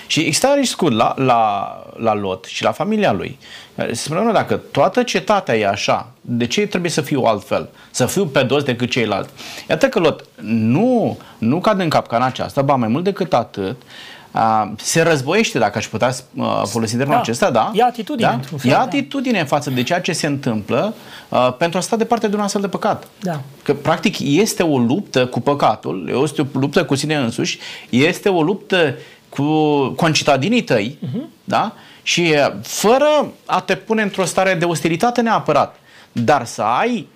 [0.08, 3.38] Și există riscul la, la, la Lot și la familia lui.
[3.75, 7.69] Se spune, dacă toată cetatea e așa, de ce trebuie să fiu altfel?
[7.91, 9.29] Să fiu pe dos decât ceilalți?
[9.69, 14.14] Iată că Lot nu, nu cade în capcana aceasta, ba mai mult decât atât, Uh,
[14.78, 17.19] se războiește, dacă aș putea uh, folosi termenul da.
[17.19, 17.71] acesta, da?
[17.74, 18.39] Ia atitudine.
[18.41, 18.58] Da?
[18.58, 18.82] Fel, Ia da.
[18.82, 19.45] atitudine da.
[19.45, 20.93] față de ceea ce se întâmplă
[21.30, 23.08] uh, pentru a sta departe de un astfel de păcat.
[23.19, 23.41] Da.
[23.63, 28.41] Că, practic, este o luptă cu păcatul, este o luptă cu sine însuși, este o
[28.41, 28.93] luptă
[29.30, 29.43] cu
[29.95, 31.43] concitadinii tăi, uh-huh.
[31.43, 31.74] da?
[32.04, 35.80] Și fără a te pune într-o stare de ostilitate neapărat,
[36.12, 37.08] dar să ai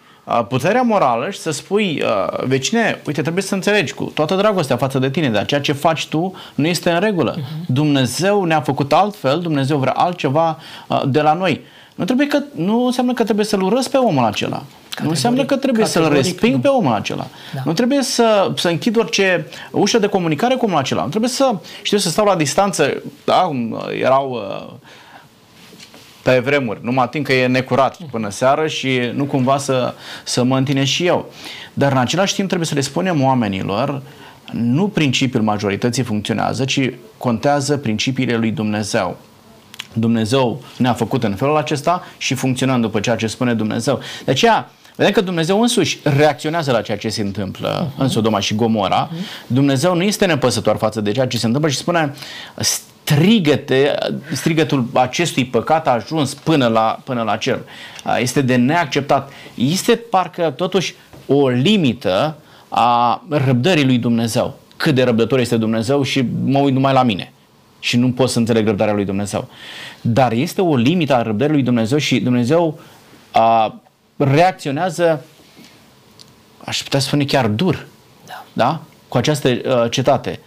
[0.48, 2.04] puterea morală și să spui,
[2.46, 6.08] vecine, uite, trebuie să înțelegi cu toată dragostea față de tine, dar ceea ce faci
[6.08, 7.36] tu nu este în regulă.
[7.36, 7.65] Uh-huh.
[7.65, 10.58] Dumnezeu ne-a făcut altfel, Dumnezeu vrea altceva
[11.06, 11.62] de la noi.
[11.96, 14.63] Nu, trebuie că, nu înseamnă că trebuie să-l urăsc pe omul acela.
[14.89, 16.60] Categoric, nu înseamnă că trebuie să-l resping nu.
[16.60, 17.28] pe omul acela.
[17.54, 17.62] Da.
[17.65, 21.04] Nu trebuie să, să închid orice ușă de comunicare cu omul acela.
[21.04, 23.02] Nu trebuie să, știu, să stau la distanță.
[23.26, 23.52] Da,
[24.02, 24.74] erau uh,
[26.24, 30.44] pe vremuri, nu mă ating că e necurat până seară și nu cumva să, să
[30.44, 31.32] mă întine și eu.
[31.74, 34.02] Dar în același timp trebuie să le spunem oamenilor
[34.52, 39.18] nu principiul majorității funcționează, ci contează principiile lui Dumnezeu.
[39.94, 44.00] Dumnezeu ne-a făcut în felul acesta și funcționăm după ceea ce spune Dumnezeu.
[44.26, 47.98] De aceea, vedem că Dumnezeu însuși reacționează la ceea ce se întâmplă uh-huh.
[47.98, 49.10] în Sodoma și Gomora.
[49.10, 49.48] Uh-huh.
[49.48, 52.14] Dumnezeu nu este nepăsător față de ceea ce se întâmplă și spune
[53.10, 53.95] strigăte,
[54.32, 57.60] strigătul acestui păcat a ajuns până la, până la cer.
[58.19, 59.32] Este de neacceptat.
[59.56, 60.95] Este parcă totuși
[61.28, 64.60] o limită a răbdării lui Dumnezeu.
[64.78, 67.34] Cât de răbdător este Dumnezeu și mă uit numai la mine
[67.80, 69.48] și nu pot să înțeleg răbdarea lui Dumnezeu.
[70.02, 72.80] Dar este o limită a răbdării lui Dumnezeu și Dumnezeu
[73.32, 73.80] a,
[74.17, 75.26] reacționează,
[76.63, 77.88] aș putea spune chiar dur,
[78.26, 78.45] da?
[78.54, 78.82] da?
[79.08, 80.39] cu această uh, cetate.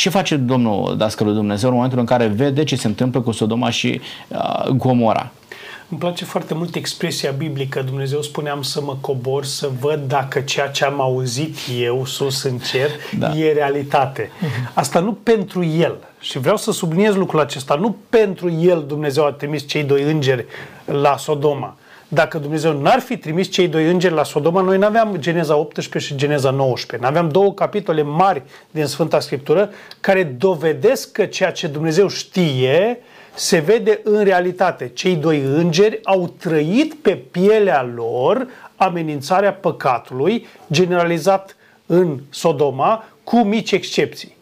[0.00, 3.70] Ce face Domnul Dascălul Dumnezeu în momentul în care vede ce se întâmplă cu Sodoma
[3.70, 5.30] și uh, Gomora?
[5.88, 7.82] Îmi place foarte mult expresia biblică.
[7.82, 12.58] Dumnezeu spuneam să mă cobor, să văd dacă ceea ce am auzit eu sus în
[12.58, 13.36] cer da.
[13.36, 14.30] e realitate.
[14.74, 15.96] Asta nu pentru el.
[16.20, 17.74] Și vreau să subliniez lucrul acesta.
[17.74, 20.46] Nu pentru el Dumnezeu a trimis cei doi îngeri
[20.84, 21.76] la Sodoma.
[22.12, 26.18] Dacă Dumnezeu n-ar fi trimis cei doi îngeri la Sodoma, noi n-aveam Geneza 18 și
[26.18, 27.08] Geneza 19.
[27.08, 29.70] N-aveam două capitole mari din Sfânta Scriptură
[30.00, 32.98] care dovedesc că ceea ce Dumnezeu știe
[33.34, 34.90] se vede în realitate.
[34.94, 38.46] Cei doi îngeri au trăit pe pielea lor
[38.76, 44.36] amenințarea păcatului generalizat în Sodoma, cu mici excepții.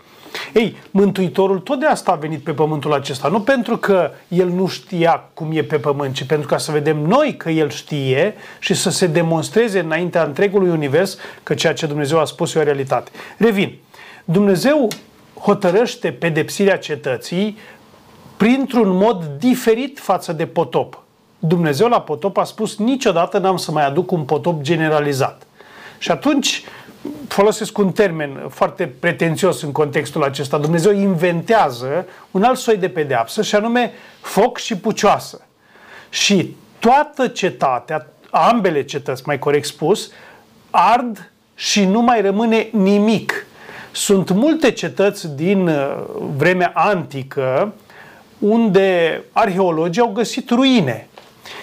[0.55, 4.67] Ei, Mântuitorul tot de asta a venit pe pământul acesta, nu pentru că el nu
[4.67, 8.75] știa cum e pe pământ, ci pentru ca să vedem noi că el știe și
[8.75, 13.11] să se demonstreze înaintea întregului univers că ceea ce Dumnezeu a spus e o realitate.
[13.37, 13.79] Revin.
[14.25, 14.89] Dumnezeu
[15.41, 17.59] hotărăște pedepsirea cetății
[18.37, 21.03] printr-un mod diferit față de potop.
[21.39, 25.47] Dumnezeu la potop a spus niciodată n-am să mai aduc un potop generalizat.
[25.99, 26.63] Și atunci
[27.29, 30.59] folosesc un termen foarte pretențios în contextul acesta.
[30.59, 35.47] Dumnezeu inventează un alt soi de pedeapsă și anume foc și pucioasă.
[36.11, 40.11] Și toată cetatea, ambele cetăți, mai corect spus,
[40.71, 43.47] ard și nu mai rămâne nimic.
[43.93, 46.05] Sunt multe cetăți din uh,
[46.37, 47.73] vremea antică
[48.39, 51.09] unde arheologii au găsit ruine.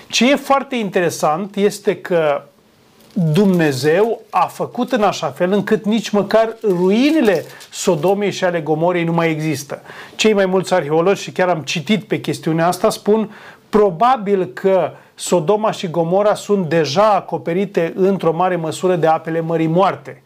[0.08, 2.44] Ce e foarte interesant este că
[3.18, 9.12] Dumnezeu a făcut în așa fel încât nici măcar ruinile Sodomei și ale Gomorei nu
[9.12, 9.82] mai există.
[10.16, 13.32] Cei mai mulți arheologi, și chiar am citit pe chestiunea asta, spun
[13.70, 20.22] probabil că Sodoma și Gomora sunt deja acoperite într-o mare măsură de apele Mării Moarte.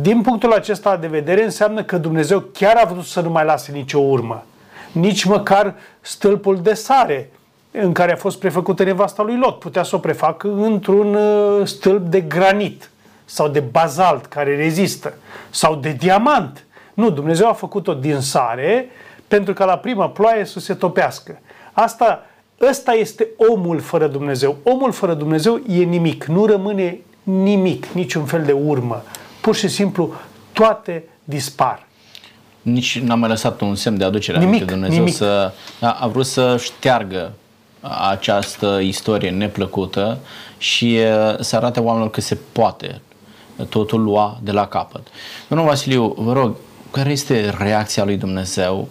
[0.00, 3.72] Din punctul acesta de vedere înseamnă că Dumnezeu chiar a vrut să nu mai lase
[3.72, 4.44] nicio urmă
[4.92, 7.30] nici măcar stâlpul de sare
[7.72, 9.58] în care a fost prefăcută nevasta lui Lot.
[9.58, 12.90] Putea să o prefacă într-un uh, stâlp de granit
[13.24, 15.14] sau de bazalt care rezistă
[15.50, 16.64] sau de diamant.
[16.94, 18.88] Nu, Dumnezeu a făcut-o din sare
[19.28, 21.40] pentru ca la prima ploaie să se topească.
[21.72, 22.26] Asta,
[22.68, 24.56] ăsta este omul fără Dumnezeu.
[24.62, 29.02] Omul fără Dumnezeu e nimic, nu rămâne nimic, niciun fel de urmă.
[29.40, 30.14] Pur și simplu
[30.52, 31.86] toate dispar
[32.62, 35.14] nici n-a mai lăsat un semn de aducere nimic, aminte Dumnezeu nimic.
[35.14, 37.32] să a, a vrut să șteargă
[38.10, 40.18] această istorie neplăcută
[40.58, 40.98] și
[41.40, 43.00] să arate oamenilor că se poate
[43.68, 45.06] totul lua de la capăt.
[45.48, 46.56] Domnul Vasiliu, vă rog,
[46.90, 48.88] care este reacția lui Dumnezeu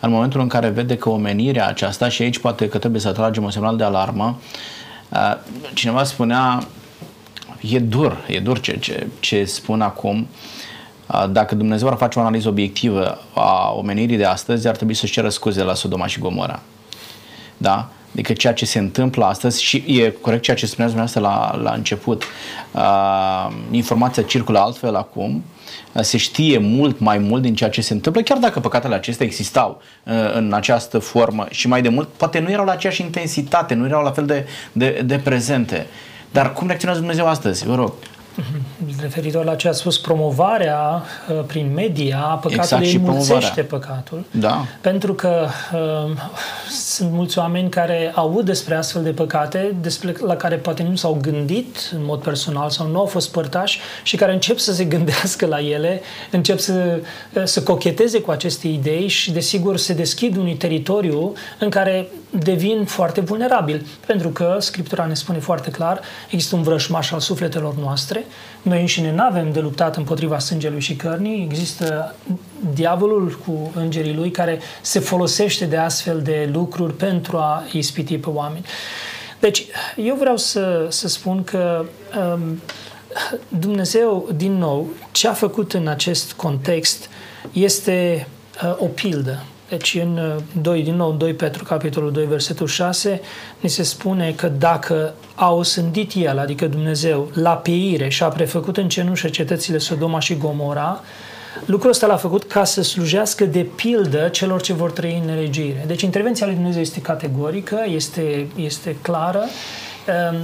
[0.00, 3.44] în momentul în care vede că omenirea aceasta, și aici poate că trebuie să tragem
[3.44, 4.38] un semnal de alarmă,
[5.74, 6.62] cineva spunea,
[7.60, 10.26] e dur, e dur ce, ce, ce spun acum,
[11.30, 15.28] dacă Dumnezeu ar face o analiză obiectivă a omenirii de astăzi, ar trebui să-și ceră
[15.28, 16.60] scuze la Sodoma și Gomora.
[17.56, 17.88] Da?
[18.12, 21.76] Adică ceea ce se întâmplă astăzi și e corect ceea ce spuneați dumneavoastră la, la
[21.76, 22.24] început.
[22.72, 25.44] Uh, informația circulă altfel acum,
[25.92, 29.26] uh, se știe mult mai mult din ceea ce se întâmplă, chiar dacă păcatele acestea
[29.26, 33.74] existau uh, în această formă și mai de mult, poate nu erau la aceeași intensitate,
[33.74, 35.86] nu erau la fel de, de, de prezente.
[36.30, 37.66] Dar cum reacționează Dumnezeu astăzi?
[37.66, 37.92] Vă rog.
[39.00, 44.24] Referitor la ce a spus, promovarea uh, prin media a păcatului exact, înmulțește păcatul.
[44.30, 44.64] Da.
[44.80, 46.10] Pentru că uh,
[46.92, 51.18] sunt mulți oameni care aud despre astfel de păcate, despre la care poate nu s-au
[51.20, 55.46] gândit în mod personal sau nu au fost părtași și care încep să se gândească
[55.46, 57.00] la ele, încep să,
[57.34, 62.84] uh, să cocheteze cu aceste idei și, desigur, se deschid unui teritoriu în care devin
[62.84, 63.86] foarte vulnerabili.
[64.06, 68.24] Pentru că Scriptura ne spune foarte clar, există un vrășmaș al sufletelor noastre,
[68.62, 72.14] noi înșine nu avem de luptat împotriva sângelui și cărnii, există
[72.74, 78.28] diavolul cu îngerii lui care se folosește de astfel de lucruri pentru a ispiti pe
[78.28, 78.64] oameni.
[79.40, 81.84] Deci, eu vreau să, să spun că
[82.34, 82.60] um,
[83.48, 87.08] Dumnezeu, din nou, ce a făcut în acest context
[87.52, 88.26] este
[88.64, 89.42] uh, o pildă.
[89.72, 93.20] Deci în 2, uh, din nou, 2 Petru, capitolul 2, versetul 6,
[93.60, 98.76] ni se spune că dacă a osândit El, adică Dumnezeu, la peire și a prefăcut
[98.76, 101.00] în cenușă cetățile Sodoma și Gomora,
[101.64, 105.84] lucrul ăsta l-a făcut ca să slujească de pildă celor ce vor trăi în nelegire.
[105.86, 109.42] Deci intervenția lui Dumnezeu este categorică, este, este clară,
[110.30, 110.36] um,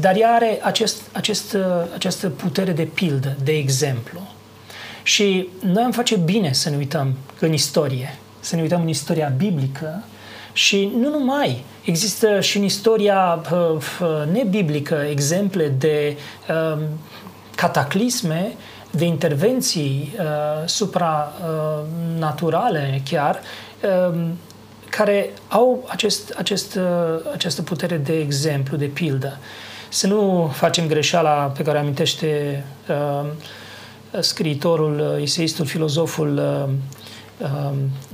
[0.00, 1.60] dar ea are acest, acest, uh,
[1.94, 4.20] această putere de pildă, de exemplu.
[5.02, 9.32] Și noi am face bine să ne uităm în istorie, să ne uităm în istoria
[9.36, 10.02] biblică
[10.52, 11.64] și nu numai.
[11.84, 13.76] Există și în istoria uh,
[14.32, 16.16] nebiblică exemple de
[16.48, 16.78] uh,
[17.54, 18.52] cataclisme,
[18.90, 20.24] de intervenții uh,
[20.64, 23.40] supranaturale uh, chiar,
[24.10, 24.14] uh,
[24.90, 26.82] care au acest, acest, uh,
[27.32, 29.38] această putere de exemplu, de pildă.
[29.88, 33.26] Să nu facem greșeala pe care amintește uh,
[34.20, 36.70] scriitorul, uh, eseistul, filozoful uh, uh,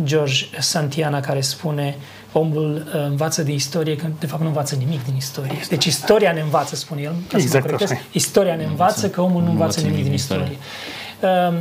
[0.05, 1.97] George Santiana care spune
[2.33, 5.61] omul uh, învață de istorie, că de fapt nu învață nimic din istorie.
[5.69, 7.15] Deci istoria ne învață, spune el.
[7.29, 10.57] Ca exact să Istoria ne învață că omul nu învață nimic din istorie.
[11.21, 11.59] Uh,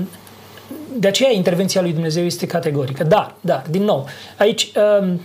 [0.98, 3.04] de aceea intervenția lui Dumnezeu este categorică.
[3.04, 4.08] Dar, dar, din nou,
[4.38, 5.22] aici um,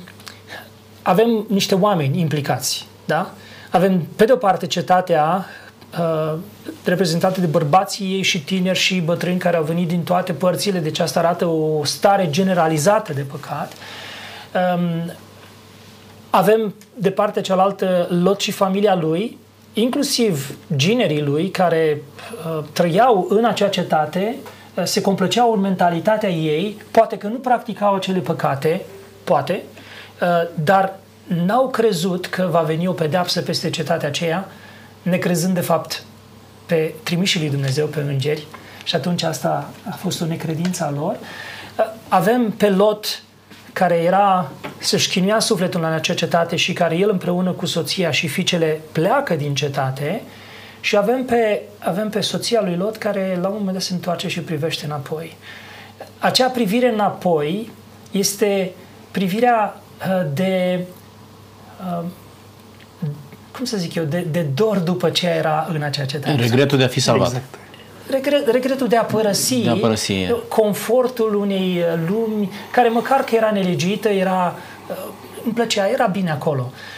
[1.02, 3.34] avem niște oameni implicați, da?
[3.70, 5.46] Avem, pe de o parte, cetatea
[5.98, 6.38] uh,
[6.84, 10.98] reprezentată de bărbații ei și tineri și bătrâni care au venit din toate părțile, deci
[10.98, 13.72] asta arată o stare generalizată de păcat.
[14.74, 15.12] Um,
[16.30, 19.38] avem de partea cealaltă Lot și familia lui,
[19.72, 22.02] inclusiv ginerii lui care
[22.46, 24.36] uh, trăiau în acea cetate,
[24.74, 28.80] uh, se complăceau în mentalitatea ei, poate că nu practicau acele păcate,
[29.24, 29.62] poate,
[30.20, 30.94] uh, dar
[31.44, 34.48] n-au crezut că va veni o pedeapsă peste cetatea aceea,
[35.02, 36.02] necrezând de fapt
[36.66, 38.46] pe trimișii lui Dumnezeu, pe îngeri,
[38.84, 41.16] și atunci asta a fost o necredință a lor.
[42.08, 43.22] Avem pe Lot
[43.72, 48.28] care era să-și chinuia sufletul în acea cetate și care el împreună cu soția și
[48.28, 50.22] fiicele pleacă din cetate
[50.80, 54.28] și avem pe, avem pe soția lui Lot care la un moment dat se întoarce
[54.28, 55.36] și privește înapoi.
[56.18, 57.70] Acea privire înapoi
[58.10, 58.72] este
[59.10, 60.84] privirea uh, de
[61.80, 62.04] uh,
[63.58, 66.40] cum să zic eu, de, de dor după ce era în acea cetate.
[66.40, 67.26] Regretul de a fi salvat.
[67.26, 67.54] Exact
[68.10, 70.14] regret, regretul de a părăsi, de a părăsi
[70.48, 74.54] confortul unei uh, lumi care măcar că era nelegită, era,
[74.90, 74.96] uh,
[75.44, 76.72] îmi plăcea, era bine acolo.
[76.72, 76.97] Uh,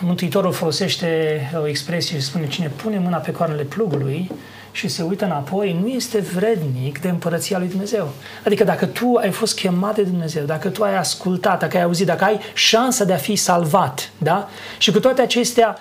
[0.00, 4.30] Mântuitorul folosește o expresie și spune cine pune mâna pe coarnele plugului
[4.72, 8.12] și se uită înapoi, nu este vrednic de împărăția lui Dumnezeu.
[8.44, 12.06] Adică dacă tu ai fost chemat de Dumnezeu, dacă tu ai ascultat, dacă ai auzit,
[12.06, 14.48] dacă ai șansa de a fi salvat, da?
[14.78, 15.78] Și cu toate acestea,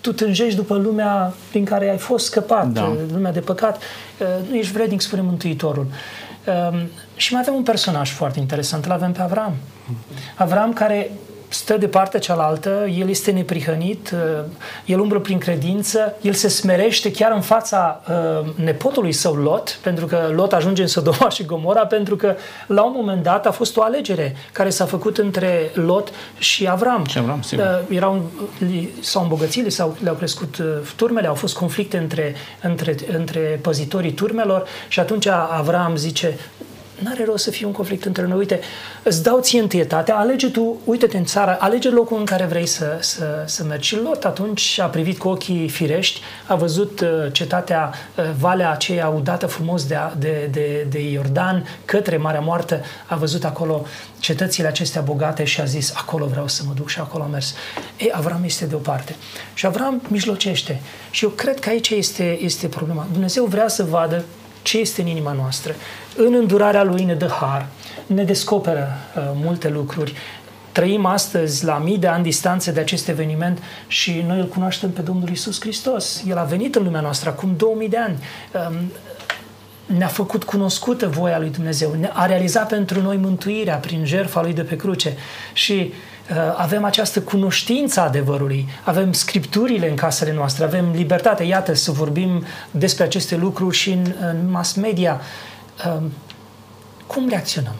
[0.00, 2.96] tu tânjești după lumea din care ai fost scăpat, da.
[3.12, 5.86] lumea de păcat, uh, nu ești vrednic, spune Mântuitorul.
[6.70, 9.56] Um, și mai avem un personaj foarte interesant, îl avem pe Avram.
[10.36, 11.10] Avram care
[11.52, 14.44] stă de partea cealaltă, el este neprihănit, uh,
[14.84, 20.06] el umbră prin credință, el se smerește chiar în fața uh, nepotului său Lot, pentru
[20.06, 22.34] că Lot ajunge în Sodoma și Gomora, pentru că
[22.66, 27.04] la un moment dat a fost o alegere care s-a făcut între Lot și Avram.
[27.04, 27.84] Și Avram, sigur.
[27.88, 28.30] Uh, erau,
[29.00, 30.56] s-au îmbogățit, sau le-au crescut
[30.96, 36.38] turmele, au fost conflicte între, între, între păzitorii turmelor și atunci Avram zice,
[37.02, 38.38] N-are rost să fie un conflict între noi.
[38.38, 38.60] Uite,
[39.02, 42.96] îți dau ție întâietatea, alege tu, uite-te în țară, alege locul în care vrei să,
[43.00, 43.88] să, să mergi.
[43.88, 49.08] Și Lot atunci a privit cu ochii firești, a văzut uh, cetatea, uh, valea aceea
[49.08, 53.86] udată frumos de, de, de, de Iordan către Marea Moartă, a văzut acolo
[54.18, 57.54] cetățile acestea bogate și a zis, acolo vreau să mă duc și acolo a mers.
[57.98, 59.14] Ei, Avram este deoparte.
[59.54, 60.80] Și Avram mijlocește.
[61.10, 63.06] Și eu cred că aici este, este problema.
[63.12, 64.24] Dumnezeu vrea să vadă
[64.62, 65.74] ce este în inima noastră.
[66.16, 67.66] În îndurarea Lui ne dă har,
[68.06, 70.14] ne descoperă uh, multe lucruri.
[70.72, 75.00] Trăim astăzi la mii de ani distanță de acest eveniment și noi îl cunoaștem pe
[75.00, 76.22] Domnul Isus Hristos.
[76.28, 78.18] El a venit în lumea noastră acum 2000 de ani.
[78.68, 78.92] Um,
[79.96, 84.62] ne-a făcut cunoscută voia lui Dumnezeu, a realizat pentru noi mântuirea prin jertfa lui de
[84.62, 85.16] pe cruce
[85.52, 86.11] și uh,
[86.56, 92.44] avem această cunoștință a adevărului, avem scripturile în casele noastre, avem libertate, iată, să vorbim
[92.70, 95.20] despre aceste lucruri și în, în mass media.
[95.86, 96.02] Uh,
[97.06, 97.74] cum reacționăm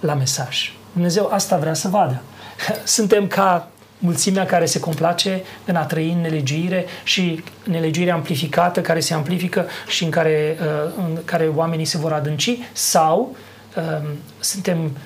[0.00, 0.72] la mesaj?
[0.92, 2.22] Dumnezeu asta vrea să vadă.
[2.84, 3.68] Suntem ca
[3.98, 9.66] mulțimea care se complace în a trăi în nelegiuire și nelegiuire amplificată care se amplifică
[9.86, 13.36] și în care, uh, în care oamenii se vor adânci sau
[13.76, 14.06] um,
[14.40, 14.96] suntem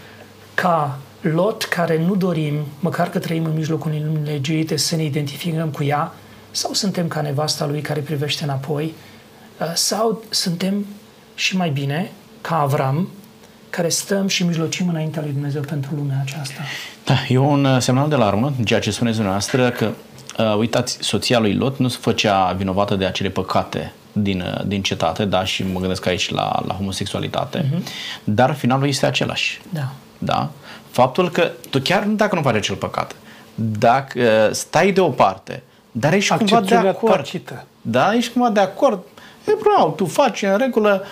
[0.55, 5.05] ca Lot care nu dorim, măcar că trăim în mijlocul unei lumi legiuite, să ne
[5.05, 6.13] identificăm cu ea
[6.51, 8.95] sau suntem ca nevasta lui care privește înapoi
[9.61, 10.87] uh, sau suntem
[11.35, 12.11] și mai bine
[12.41, 13.09] ca Avram
[13.71, 16.61] care stăm și mijlocim înaintea lui Dumnezeu pentru lumea aceasta.
[17.05, 19.91] Da, e un uh, semnal de alarmă, ceea ce spuneți dumneavoastră, că,
[20.39, 24.83] uh, uitați, soția lui Lot nu se făcea vinovată de acele păcate din, uh, din
[24.83, 27.83] cetate, da, și mă gândesc aici la, la homosexualitate, uh-huh.
[28.25, 29.61] dar finalul este același.
[29.73, 29.93] Da.
[30.19, 30.51] Da?
[30.97, 33.15] Faptul că tu chiar dacă nu faci acel păcat,
[33.55, 37.15] dacă uh, stai deoparte, dar ești cumva de acord.
[37.15, 37.65] Tacită.
[37.81, 39.05] Da, ești cumva de acord
[39.47, 41.05] E bravo, tu faci în regulă,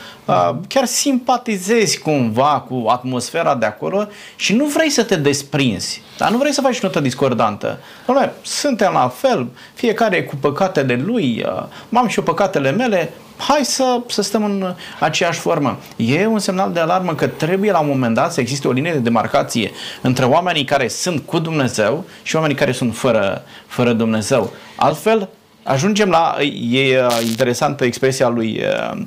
[0.68, 4.06] chiar simpatizezi cumva cu atmosfera de acolo
[4.36, 7.78] și nu vrei să te desprinzi, dar nu vrei să faci notă discordantă.
[8.06, 11.46] Doamne, suntem la fel, fiecare cu păcatele lui,
[11.92, 15.78] am și eu păcatele mele, hai să, să stăm în aceeași formă.
[15.96, 18.92] E un semnal de alarmă că trebuie la un moment dat să existe o linie
[18.92, 19.70] de demarcație
[20.02, 24.52] între oamenii care sunt cu Dumnezeu și oamenii care sunt fără, fără Dumnezeu.
[24.76, 25.28] Altfel,
[25.64, 26.36] Ajungem la,
[26.70, 28.62] e uh, interesantă expresia lui,
[28.92, 29.02] uh,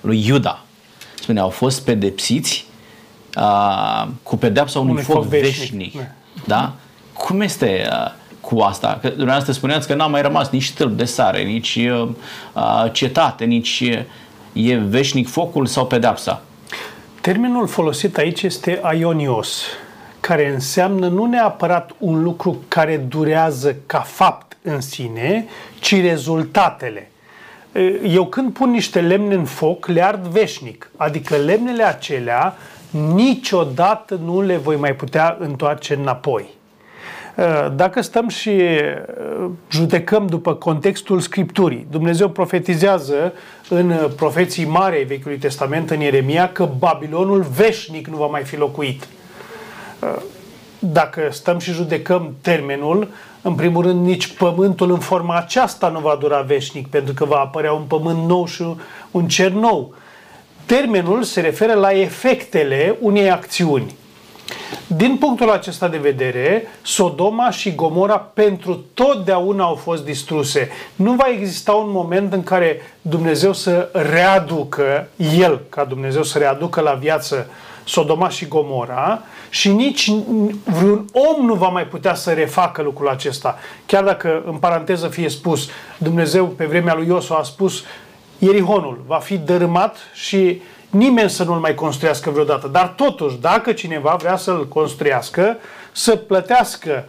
[0.00, 0.64] lui Iuda.
[1.20, 2.66] Spune, au fost pedepsiți
[3.36, 5.58] uh, cu pedepsa unui, unui foc, foc veșnic.
[5.58, 5.94] veșnic.
[5.94, 6.02] Da.
[6.46, 6.72] da?
[7.12, 8.98] Cum este uh, cu asta?
[9.00, 12.08] Că dumneavoastră spuneați că n-a mai rămas nici stâlp de sare, nici uh,
[12.92, 13.98] cetate, nici uh,
[14.52, 16.42] e veșnic focul sau pedepsa.
[17.20, 19.62] Termenul folosit aici este aionios,
[20.20, 25.46] care înseamnă nu neapărat un lucru care durează ca fapt, în sine,
[25.80, 27.10] ci rezultatele.
[28.02, 30.90] Eu când pun niște lemne în foc, le ard veșnic.
[30.96, 32.56] Adică lemnele acelea
[33.14, 36.54] niciodată nu le voi mai putea întoarce înapoi.
[37.74, 38.60] Dacă stăm și
[39.70, 43.32] judecăm după contextul Scripturii, Dumnezeu profetizează
[43.68, 48.56] în profeții mari ai Vechiului Testament, în Ieremia, că Babilonul veșnic nu va mai fi
[48.56, 49.06] locuit.
[50.78, 53.08] Dacă stăm și judecăm termenul,
[53.46, 57.36] în primul rând, nici pământul în forma aceasta nu va dura veșnic, pentru că va
[57.36, 58.64] apărea un pământ nou și
[59.10, 59.94] un cer nou.
[60.66, 63.94] Termenul se referă la efectele unei acțiuni.
[64.86, 70.68] Din punctul acesta de vedere, Sodoma și Gomora pentru totdeauna au fost distruse.
[70.96, 76.80] Nu va exista un moment în care Dumnezeu să readucă, El ca Dumnezeu să readucă
[76.80, 77.50] la viață
[77.84, 80.10] Sodoma și Gomora și nici
[80.64, 83.58] vreun om nu va mai putea să refacă lucrul acesta.
[83.86, 85.68] Chiar dacă, în paranteză fie spus,
[85.98, 87.82] Dumnezeu pe vremea lui Iosu a spus
[88.38, 92.68] Ierihonul va fi dărâmat și nimeni să nu-l mai construiască vreodată.
[92.68, 95.56] Dar totuși, dacă cineva vrea să-l construiască,
[95.92, 97.04] să plătească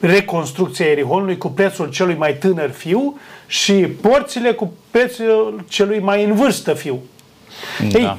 [0.00, 6.34] reconstrucția Ierihonului cu prețul celui mai tânăr fiu și porțile cu prețul celui mai în
[6.34, 6.98] vârstă fiu.
[7.90, 7.98] Da.
[7.98, 8.18] Ei,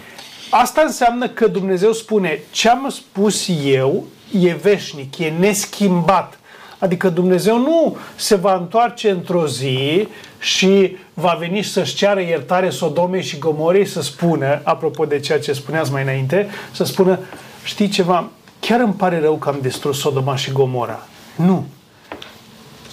[0.50, 4.06] Asta înseamnă că Dumnezeu spune, ce am spus eu
[4.42, 6.39] e veșnic, e neschimbat.
[6.80, 10.08] Adică Dumnezeu nu se va întoarce într-o zi
[10.40, 15.40] și va veni și să-și ceară iertare Sodomei și Gomorei să spună, apropo de ceea
[15.40, 17.20] ce spuneați mai înainte, să spună,
[17.64, 21.08] știi ceva, chiar îmi pare rău că am distrus Sodoma și Gomora.
[21.36, 21.66] Nu.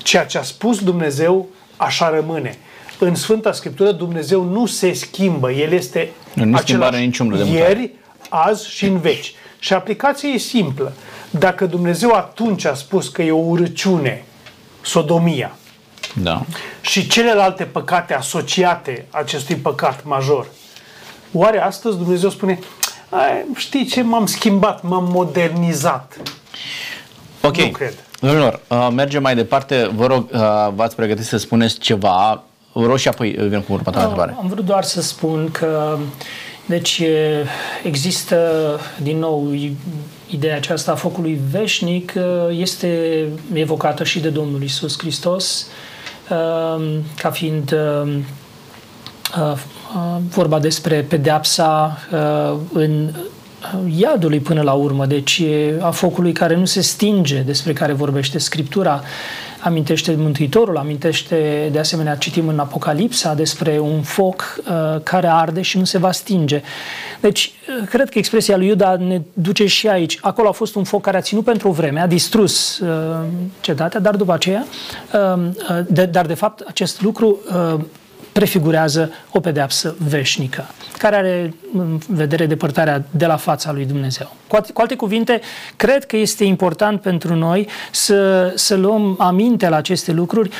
[0.02, 2.58] Ceea ce a spus Dumnezeu, așa rămâne
[2.98, 5.52] în Sfânta Scriptură Dumnezeu nu se schimbă.
[5.52, 7.90] El este nu același niciun de ieri,
[8.28, 9.34] azi și în veci.
[9.58, 10.92] Și aplicația e simplă.
[11.38, 14.24] Dacă Dumnezeu atunci a spus că e o urăciune,
[14.82, 15.56] sodomia,
[16.22, 16.42] da.
[16.80, 20.46] și celelalte păcate asociate acestui păcat major,
[21.32, 22.58] oare astăzi Dumnezeu spune,
[23.54, 26.16] știi ce, m-am schimbat, m-am modernizat.
[27.42, 27.56] Ok.
[27.56, 27.94] Nu cred.
[28.20, 29.90] Domnilor, uh, mergem mai departe.
[29.94, 30.40] Vă rog, uh,
[30.74, 34.36] v-ați pregătit să spuneți ceva rog și apoi vin cu următoarea întrebare.
[34.38, 35.98] Am vrut doar să spun că
[36.66, 37.02] deci
[37.82, 39.52] există din nou
[40.30, 42.12] ideea aceasta a focului veșnic
[42.50, 43.22] este
[43.52, 45.66] evocată și de Domnul Isus Hristos
[47.16, 47.76] ca fiind
[50.28, 51.98] vorba despre pedeapsa
[52.72, 53.10] în
[53.96, 55.42] iadului până la urmă, deci
[55.80, 59.02] a focului care nu se stinge, despre care vorbește Scriptura
[59.66, 65.78] amintește Mântuitorul, amintește de asemenea, citim în Apocalipsa despre un foc uh, care arde și
[65.78, 66.62] nu se va stinge.
[67.20, 70.18] Deci, uh, cred că expresia lui Iuda ne duce și aici.
[70.20, 72.88] Acolo a fost un foc care a ținut pentru o vreme, a distrus uh,
[73.60, 74.66] cetatea, dar după aceea,
[75.12, 77.38] uh, uh, de, dar de fapt acest lucru
[77.74, 77.80] uh,
[78.36, 80.64] prefigurează o pedeapsă veșnică,
[80.98, 84.32] care are în vedere depărtarea de la fața lui Dumnezeu.
[84.48, 85.40] Cu alte, cu alte cuvinte,
[85.76, 90.50] cred că este important pentru noi să, să luăm aminte la aceste lucruri,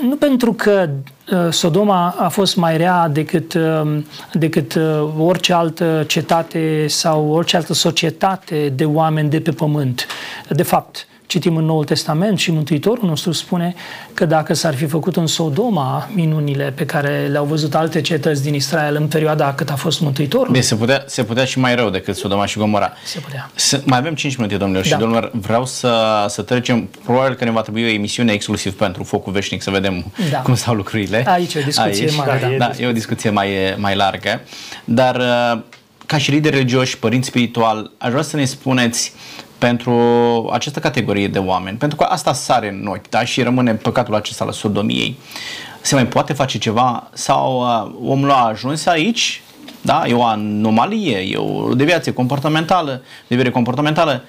[0.00, 0.88] nu pentru că
[1.32, 3.98] uh, Sodoma a fost mai rea decât, uh,
[4.32, 10.06] decât uh, orice altă cetate sau orice altă societate de oameni de pe pământ.
[10.48, 13.74] De fapt, citim în Noul Testament și Mântuitorul nostru spune
[14.14, 18.54] că dacă s-ar fi făcut în Sodoma minunile pe care le-au văzut alte cetăți din
[18.54, 20.50] Israel în perioada cât a fost Mântuitorul.
[20.52, 22.92] Bine, se putea, se putea și mai rău decât Sodoma și Gomora.
[23.04, 23.50] Se putea.
[23.54, 24.88] S- mai avem 5 minute, domnilor, da.
[24.88, 29.04] și domnilor, vreau să, să trecem, probabil că ne va trebui o emisiune exclusiv pentru
[29.04, 30.38] Focul Veșnic, să vedem da.
[30.38, 31.24] cum stau lucrurile.
[31.26, 32.16] Aici e o discuție Aici.
[32.16, 32.38] mare.
[32.42, 34.40] Da, da, da, e o discuție mai, mai largă.
[34.84, 35.16] Dar
[36.06, 39.12] ca și lideri religioși, părinți spiritual, aș vrea să ne spuneți
[39.58, 39.94] pentru
[40.52, 43.24] această categorie de oameni, pentru că asta sare în ochi da?
[43.24, 45.18] și rămâne păcatul acesta al sodomiei.
[45.80, 49.42] Se mai poate face ceva sau uh, omul a ajuns aici,
[49.80, 50.02] da?
[50.06, 54.24] e o anomalie, e o deviație comportamentală, deviere comportamentală,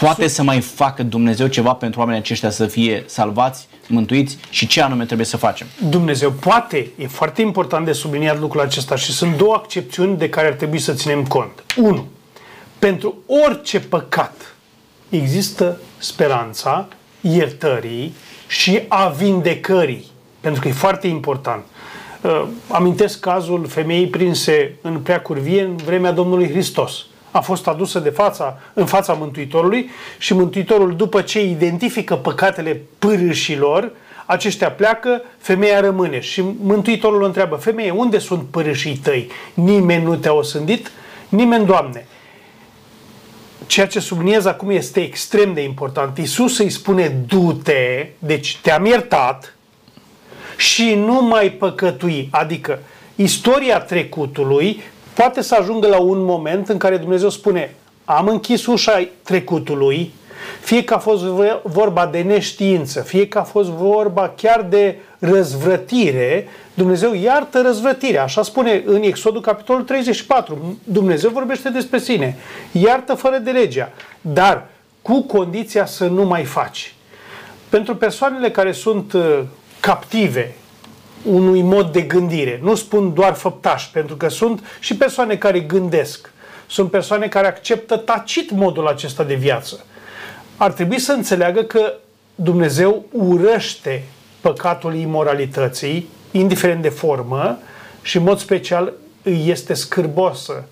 [0.00, 4.82] poate să mai facă Dumnezeu ceva pentru oamenii aceștia să fie salvați, mântuiți și ce
[4.82, 5.66] anume trebuie să facem?
[5.88, 10.46] Dumnezeu poate, e foarte important de subliniat lucrul acesta și sunt două accepțiuni de care
[10.46, 11.64] ar trebui să ținem cont.
[11.76, 12.06] Unu,
[12.78, 13.14] pentru
[13.46, 14.54] orice păcat
[15.08, 16.88] există speranța
[17.20, 18.14] iertării
[18.48, 20.04] și a vindecării.
[20.40, 21.64] Pentru că e foarte important.
[22.20, 27.04] Uh, amintesc cazul femeii prinse în prea curvie în vremea Domnului Hristos.
[27.36, 33.92] A fost adusă de fața, în fața Mântuitorului și Mântuitorul, după ce identifică păcatele pârâșilor,
[34.26, 36.20] aceștia pleacă, femeia rămâne.
[36.20, 39.30] Și Mântuitorul o întreabă, femeie, unde sunt pârâșii tăi?
[39.54, 40.90] Nimeni nu te-a osândit?
[41.28, 42.06] Nimeni, Doamne
[43.66, 46.18] ceea ce subliniez acum este extrem de important.
[46.18, 49.56] Isus îi spune, du-te, deci te-am iertat
[50.56, 52.28] și nu mai păcătui.
[52.30, 52.78] Adică
[53.14, 54.82] istoria trecutului
[55.16, 60.12] poate să ajungă la un moment în care Dumnezeu spune, am închis ușa trecutului,
[60.60, 61.22] fie că a fost
[61.62, 68.22] vorba de neștiință, fie că a fost vorba chiar de răzvrătire, Dumnezeu iartă răzvrătirea.
[68.22, 70.78] Așa spune în Exodul capitolul 34.
[70.84, 72.36] Dumnezeu vorbește despre sine.
[72.72, 74.66] Iartă fără de legea, dar
[75.02, 76.94] cu condiția să nu mai faci.
[77.68, 79.40] Pentru persoanele care sunt uh,
[79.80, 80.54] captive
[81.26, 86.32] unui mod de gândire, nu spun doar făptași, pentru că sunt și persoane care gândesc,
[86.66, 89.84] sunt persoane care acceptă tacit modul acesta de viață.
[90.56, 91.92] Ar trebui să înțeleagă că
[92.34, 94.04] Dumnezeu urăște
[94.40, 97.58] păcatul imoralității, indiferent de formă,
[98.02, 100.64] și în mod special îi este scârbosă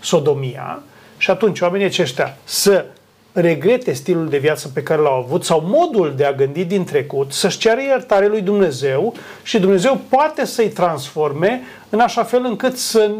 [0.00, 0.82] sodomia.
[1.16, 2.84] Și atunci oamenii aceștia să
[3.32, 7.32] regrete stilul de viață pe care l-au avut sau modul de a gândi din trecut,
[7.32, 13.10] să-și ceară iertare lui Dumnezeu și Dumnezeu poate să-i transforme în așa fel încât să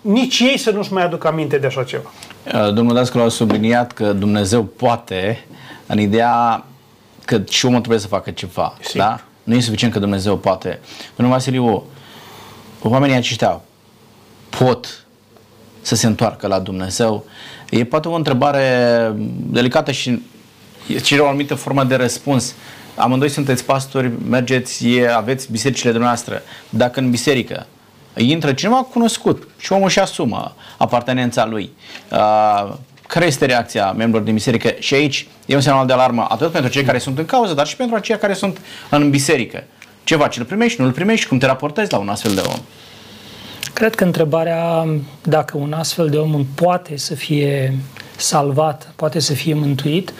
[0.00, 2.10] nici ei să nu-și mai aducă aminte de așa ceva.
[2.54, 5.44] Uh, domnul Dascăl a subliniat că Dumnezeu poate
[5.86, 6.64] în ideea
[7.24, 8.76] că și omul trebuie să facă ceva.
[8.80, 9.00] Sigur.
[9.00, 9.20] Da?
[9.42, 10.80] Nu e suficient că Dumnezeu poate.
[11.16, 11.84] Domnul Vasiliu,
[12.82, 13.60] oamenii aceștia
[14.58, 15.06] pot
[15.82, 17.24] să se întoarcă la Dumnezeu?
[17.70, 18.64] E poate o întrebare
[19.36, 20.22] delicată și
[21.02, 22.54] cere o anumită formă de răspuns.
[22.94, 24.86] Amândoi sunteți pastori, mergeți,
[25.16, 26.42] aveți bisericile dumneavoastră.
[26.68, 27.66] Dacă în biserică
[28.16, 31.70] intră cineva cunoscut și omul și asumă apartenența lui,
[32.10, 32.72] uh,
[33.06, 34.74] care este reacția membrilor din biserică?
[34.78, 37.66] Și aici e un semnal de alarmă atât pentru cei care sunt în cauză, dar
[37.66, 38.60] și pentru cei care sunt
[38.90, 39.64] în biserică.
[40.04, 40.36] Ce faci?
[40.36, 41.26] Îl primești, nu îl primești?
[41.26, 42.58] Cum te raportezi la un astfel de om?
[43.76, 44.86] Cred că întrebarea
[45.22, 47.78] dacă un astfel de om poate să fie
[48.16, 50.12] salvat, poate să fie mântuit,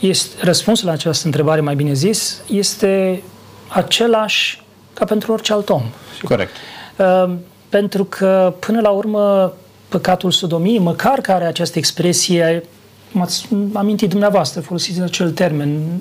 [0.00, 3.22] este, răspunsul la această întrebare, mai bine zis, este
[3.68, 4.62] același
[4.94, 5.82] ca pentru orice alt om.
[6.22, 6.50] Corect.
[6.96, 7.34] Uh,
[7.68, 9.52] pentru că, până la urmă,
[9.88, 12.64] păcatul sodomiei, măcar că are această expresie,
[13.12, 16.00] m-ați amintit dumneavoastră, folosiți acel termen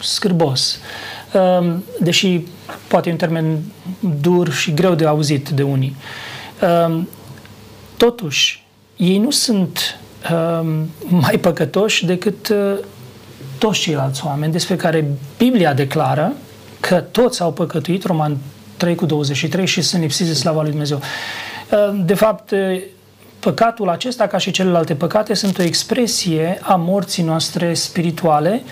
[0.00, 0.78] scârbos,
[1.32, 2.40] um, deși
[2.88, 3.62] poate e un termen
[4.20, 5.96] dur și greu de auzit de unii.
[5.96, 6.32] Um,
[7.96, 9.98] totuși, ei nu sunt
[10.32, 10.90] um,
[11.22, 12.78] mai păcătoși decât uh,
[13.58, 16.32] toți ceilalți oameni despre care Biblia declară
[16.80, 18.36] că toți au păcătuit, Roman
[18.76, 21.00] 3 cu 23, și sunt lipsiți de slava lui Dumnezeu.
[22.04, 22.52] De fapt,
[23.44, 28.62] Păcatul acesta, ca și celelalte păcate, sunt o expresie a morții noastre spirituale,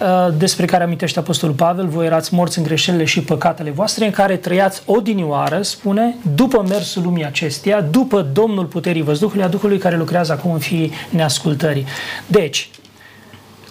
[0.00, 4.10] uh, despre care amintește Apostolul Pavel, voi erați morți în greșelile și păcatele voastre, în
[4.10, 9.96] care trăiați odinioară, spune, după mersul lumii acesteia, după Domnul puterii văzduhului, a Duhului care
[9.96, 11.86] lucrează acum în fiii neascultării.
[12.26, 12.70] Deci,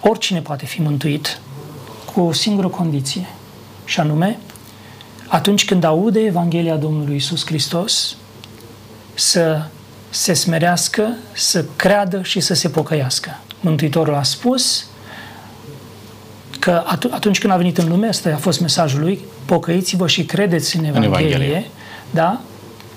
[0.00, 1.38] oricine poate fi mântuit
[2.14, 3.26] cu o singură condiție,
[3.84, 4.38] și anume,
[5.26, 8.16] atunci când aude Evanghelia Domnului Isus Hristos,
[9.14, 9.62] să
[10.12, 13.38] se smerească, să creadă și să se pocăiască.
[13.60, 14.86] Mântuitorul a spus
[16.58, 20.76] că atunci când a venit în lume, ăsta a fost mesajul lui, pocăiți-vă și credeți
[20.76, 21.70] în Evanghelie, în Evanghelie.
[22.10, 22.40] da?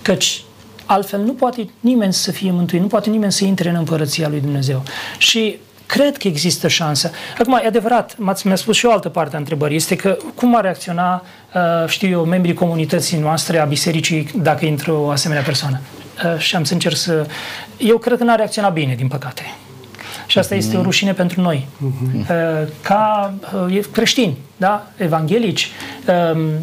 [0.01, 0.43] Căci
[0.85, 4.39] altfel nu poate nimeni să fie mântuit, nu poate nimeni să intre în împărăția lui
[4.39, 4.83] Dumnezeu.
[5.17, 7.11] Și cred că există șansă.
[7.39, 10.55] Acum, e adevărat, m-ați, mi-a spus și o altă parte a întrebării, este că cum
[10.55, 15.79] ar reacționa, uh, știu eu, membrii comunității noastre, a bisericii, dacă intră o asemenea persoană?
[16.23, 17.25] Uh, și am să încerc să...
[17.77, 19.41] Eu cred că n-a reacționat bine, din păcate.
[20.27, 20.85] Și asta este o mhm.
[20.85, 21.67] rușine pentru noi.
[21.81, 22.25] Uh,
[22.81, 23.33] ca
[23.91, 24.87] creștini, da?
[24.97, 25.71] evanghelici,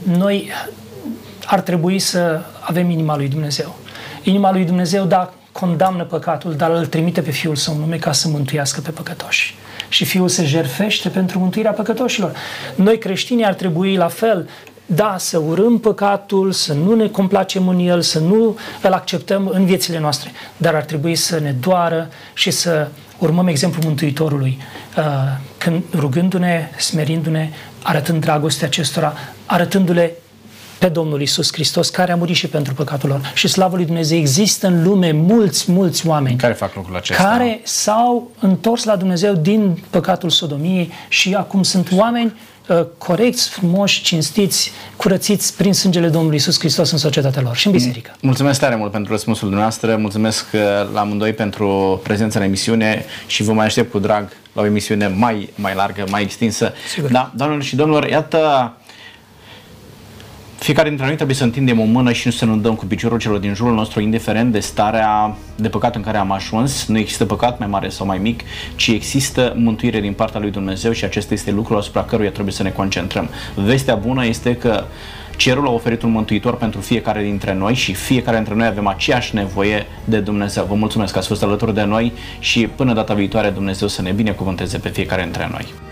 [0.02, 0.50] noi
[1.46, 3.76] ar trebui să avem inima lui Dumnezeu.
[4.22, 8.28] Inima lui Dumnezeu, da, condamnă păcatul, dar îl trimite pe Fiul Său nume ca să
[8.28, 9.54] mântuiască pe păcătoși.
[9.88, 12.32] Și Fiul se jerfește pentru mântuirea păcătoșilor.
[12.74, 14.48] Noi creștinii ar trebui la fel
[14.94, 19.64] da, să urâm păcatul, să nu ne complacem în el, să nu îl acceptăm în
[19.64, 22.88] viețile noastre, dar ar trebui să ne doară și să
[23.18, 24.58] urmăm exemplul Mântuitorului,
[24.96, 25.04] uh,
[25.58, 27.50] când rugându-ne, smerindu-ne,
[27.82, 29.12] arătând dragostea acestora,
[29.46, 30.16] arătându-le
[30.78, 33.32] pe Domnul Isus Hristos, care a murit și pentru păcatul lor.
[33.34, 37.22] Și slavă lui Dumnezeu, există în lume mulți, mulți oameni care fac lucrul acesta.
[37.22, 42.51] Care s-au întors la Dumnezeu din păcatul sodomiei și acum sunt oameni uh,
[42.98, 48.16] corecți, frumoși, cinstiți, curățiți prin sângele Domnului Isus Hristos în societatea lor și în biserică.
[48.20, 50.60] Mulțumesc tare mult pentru răspunsul dumneavoastră, mulțumesc uh,
[50.92, 55.06] la amândoi pentru prezența în emisiune și vă mai aștept cu drag la o emisiune
[55.06, 56.72] mai, mai largă, mai extinsă.
[56.94, 57.10] Sigur.
[57.10, 58.72] Da, doamnelor și domnilor, iată
[60.62, 63.18] fiecare dintre noi trebuie să întindem o mână și nu să ne dăm cu piciorul
[63.18, 66.86] celor din jurul nostru, indiferent de starea de păcat în care am ajuns.
[66.86, 68.40] Nu există păcat mai mare sau mai mic,
[68.76, 72.62] ci există mântuire din partea lui Dumnezeu și acesta este lucrul asupra căruia trebuie să
[72.62, 73.28] ne concentrăm.
[73.54, 74.84] Vestea bună este că
[75.36, 79.34] Cerul a oferit un mântuitor pentru fiecare dintre noi și fiecare dintre noi avem aceeași
[79.34, 80.64] nevoie de Dumnezeu.
[80.64, 84.10] Vă mulțumesc că ați fost alături de noi și până data viitoare Dumnezeu să ne
[84.10, 85.91] binecuvânteze pe fiecare dintre noi.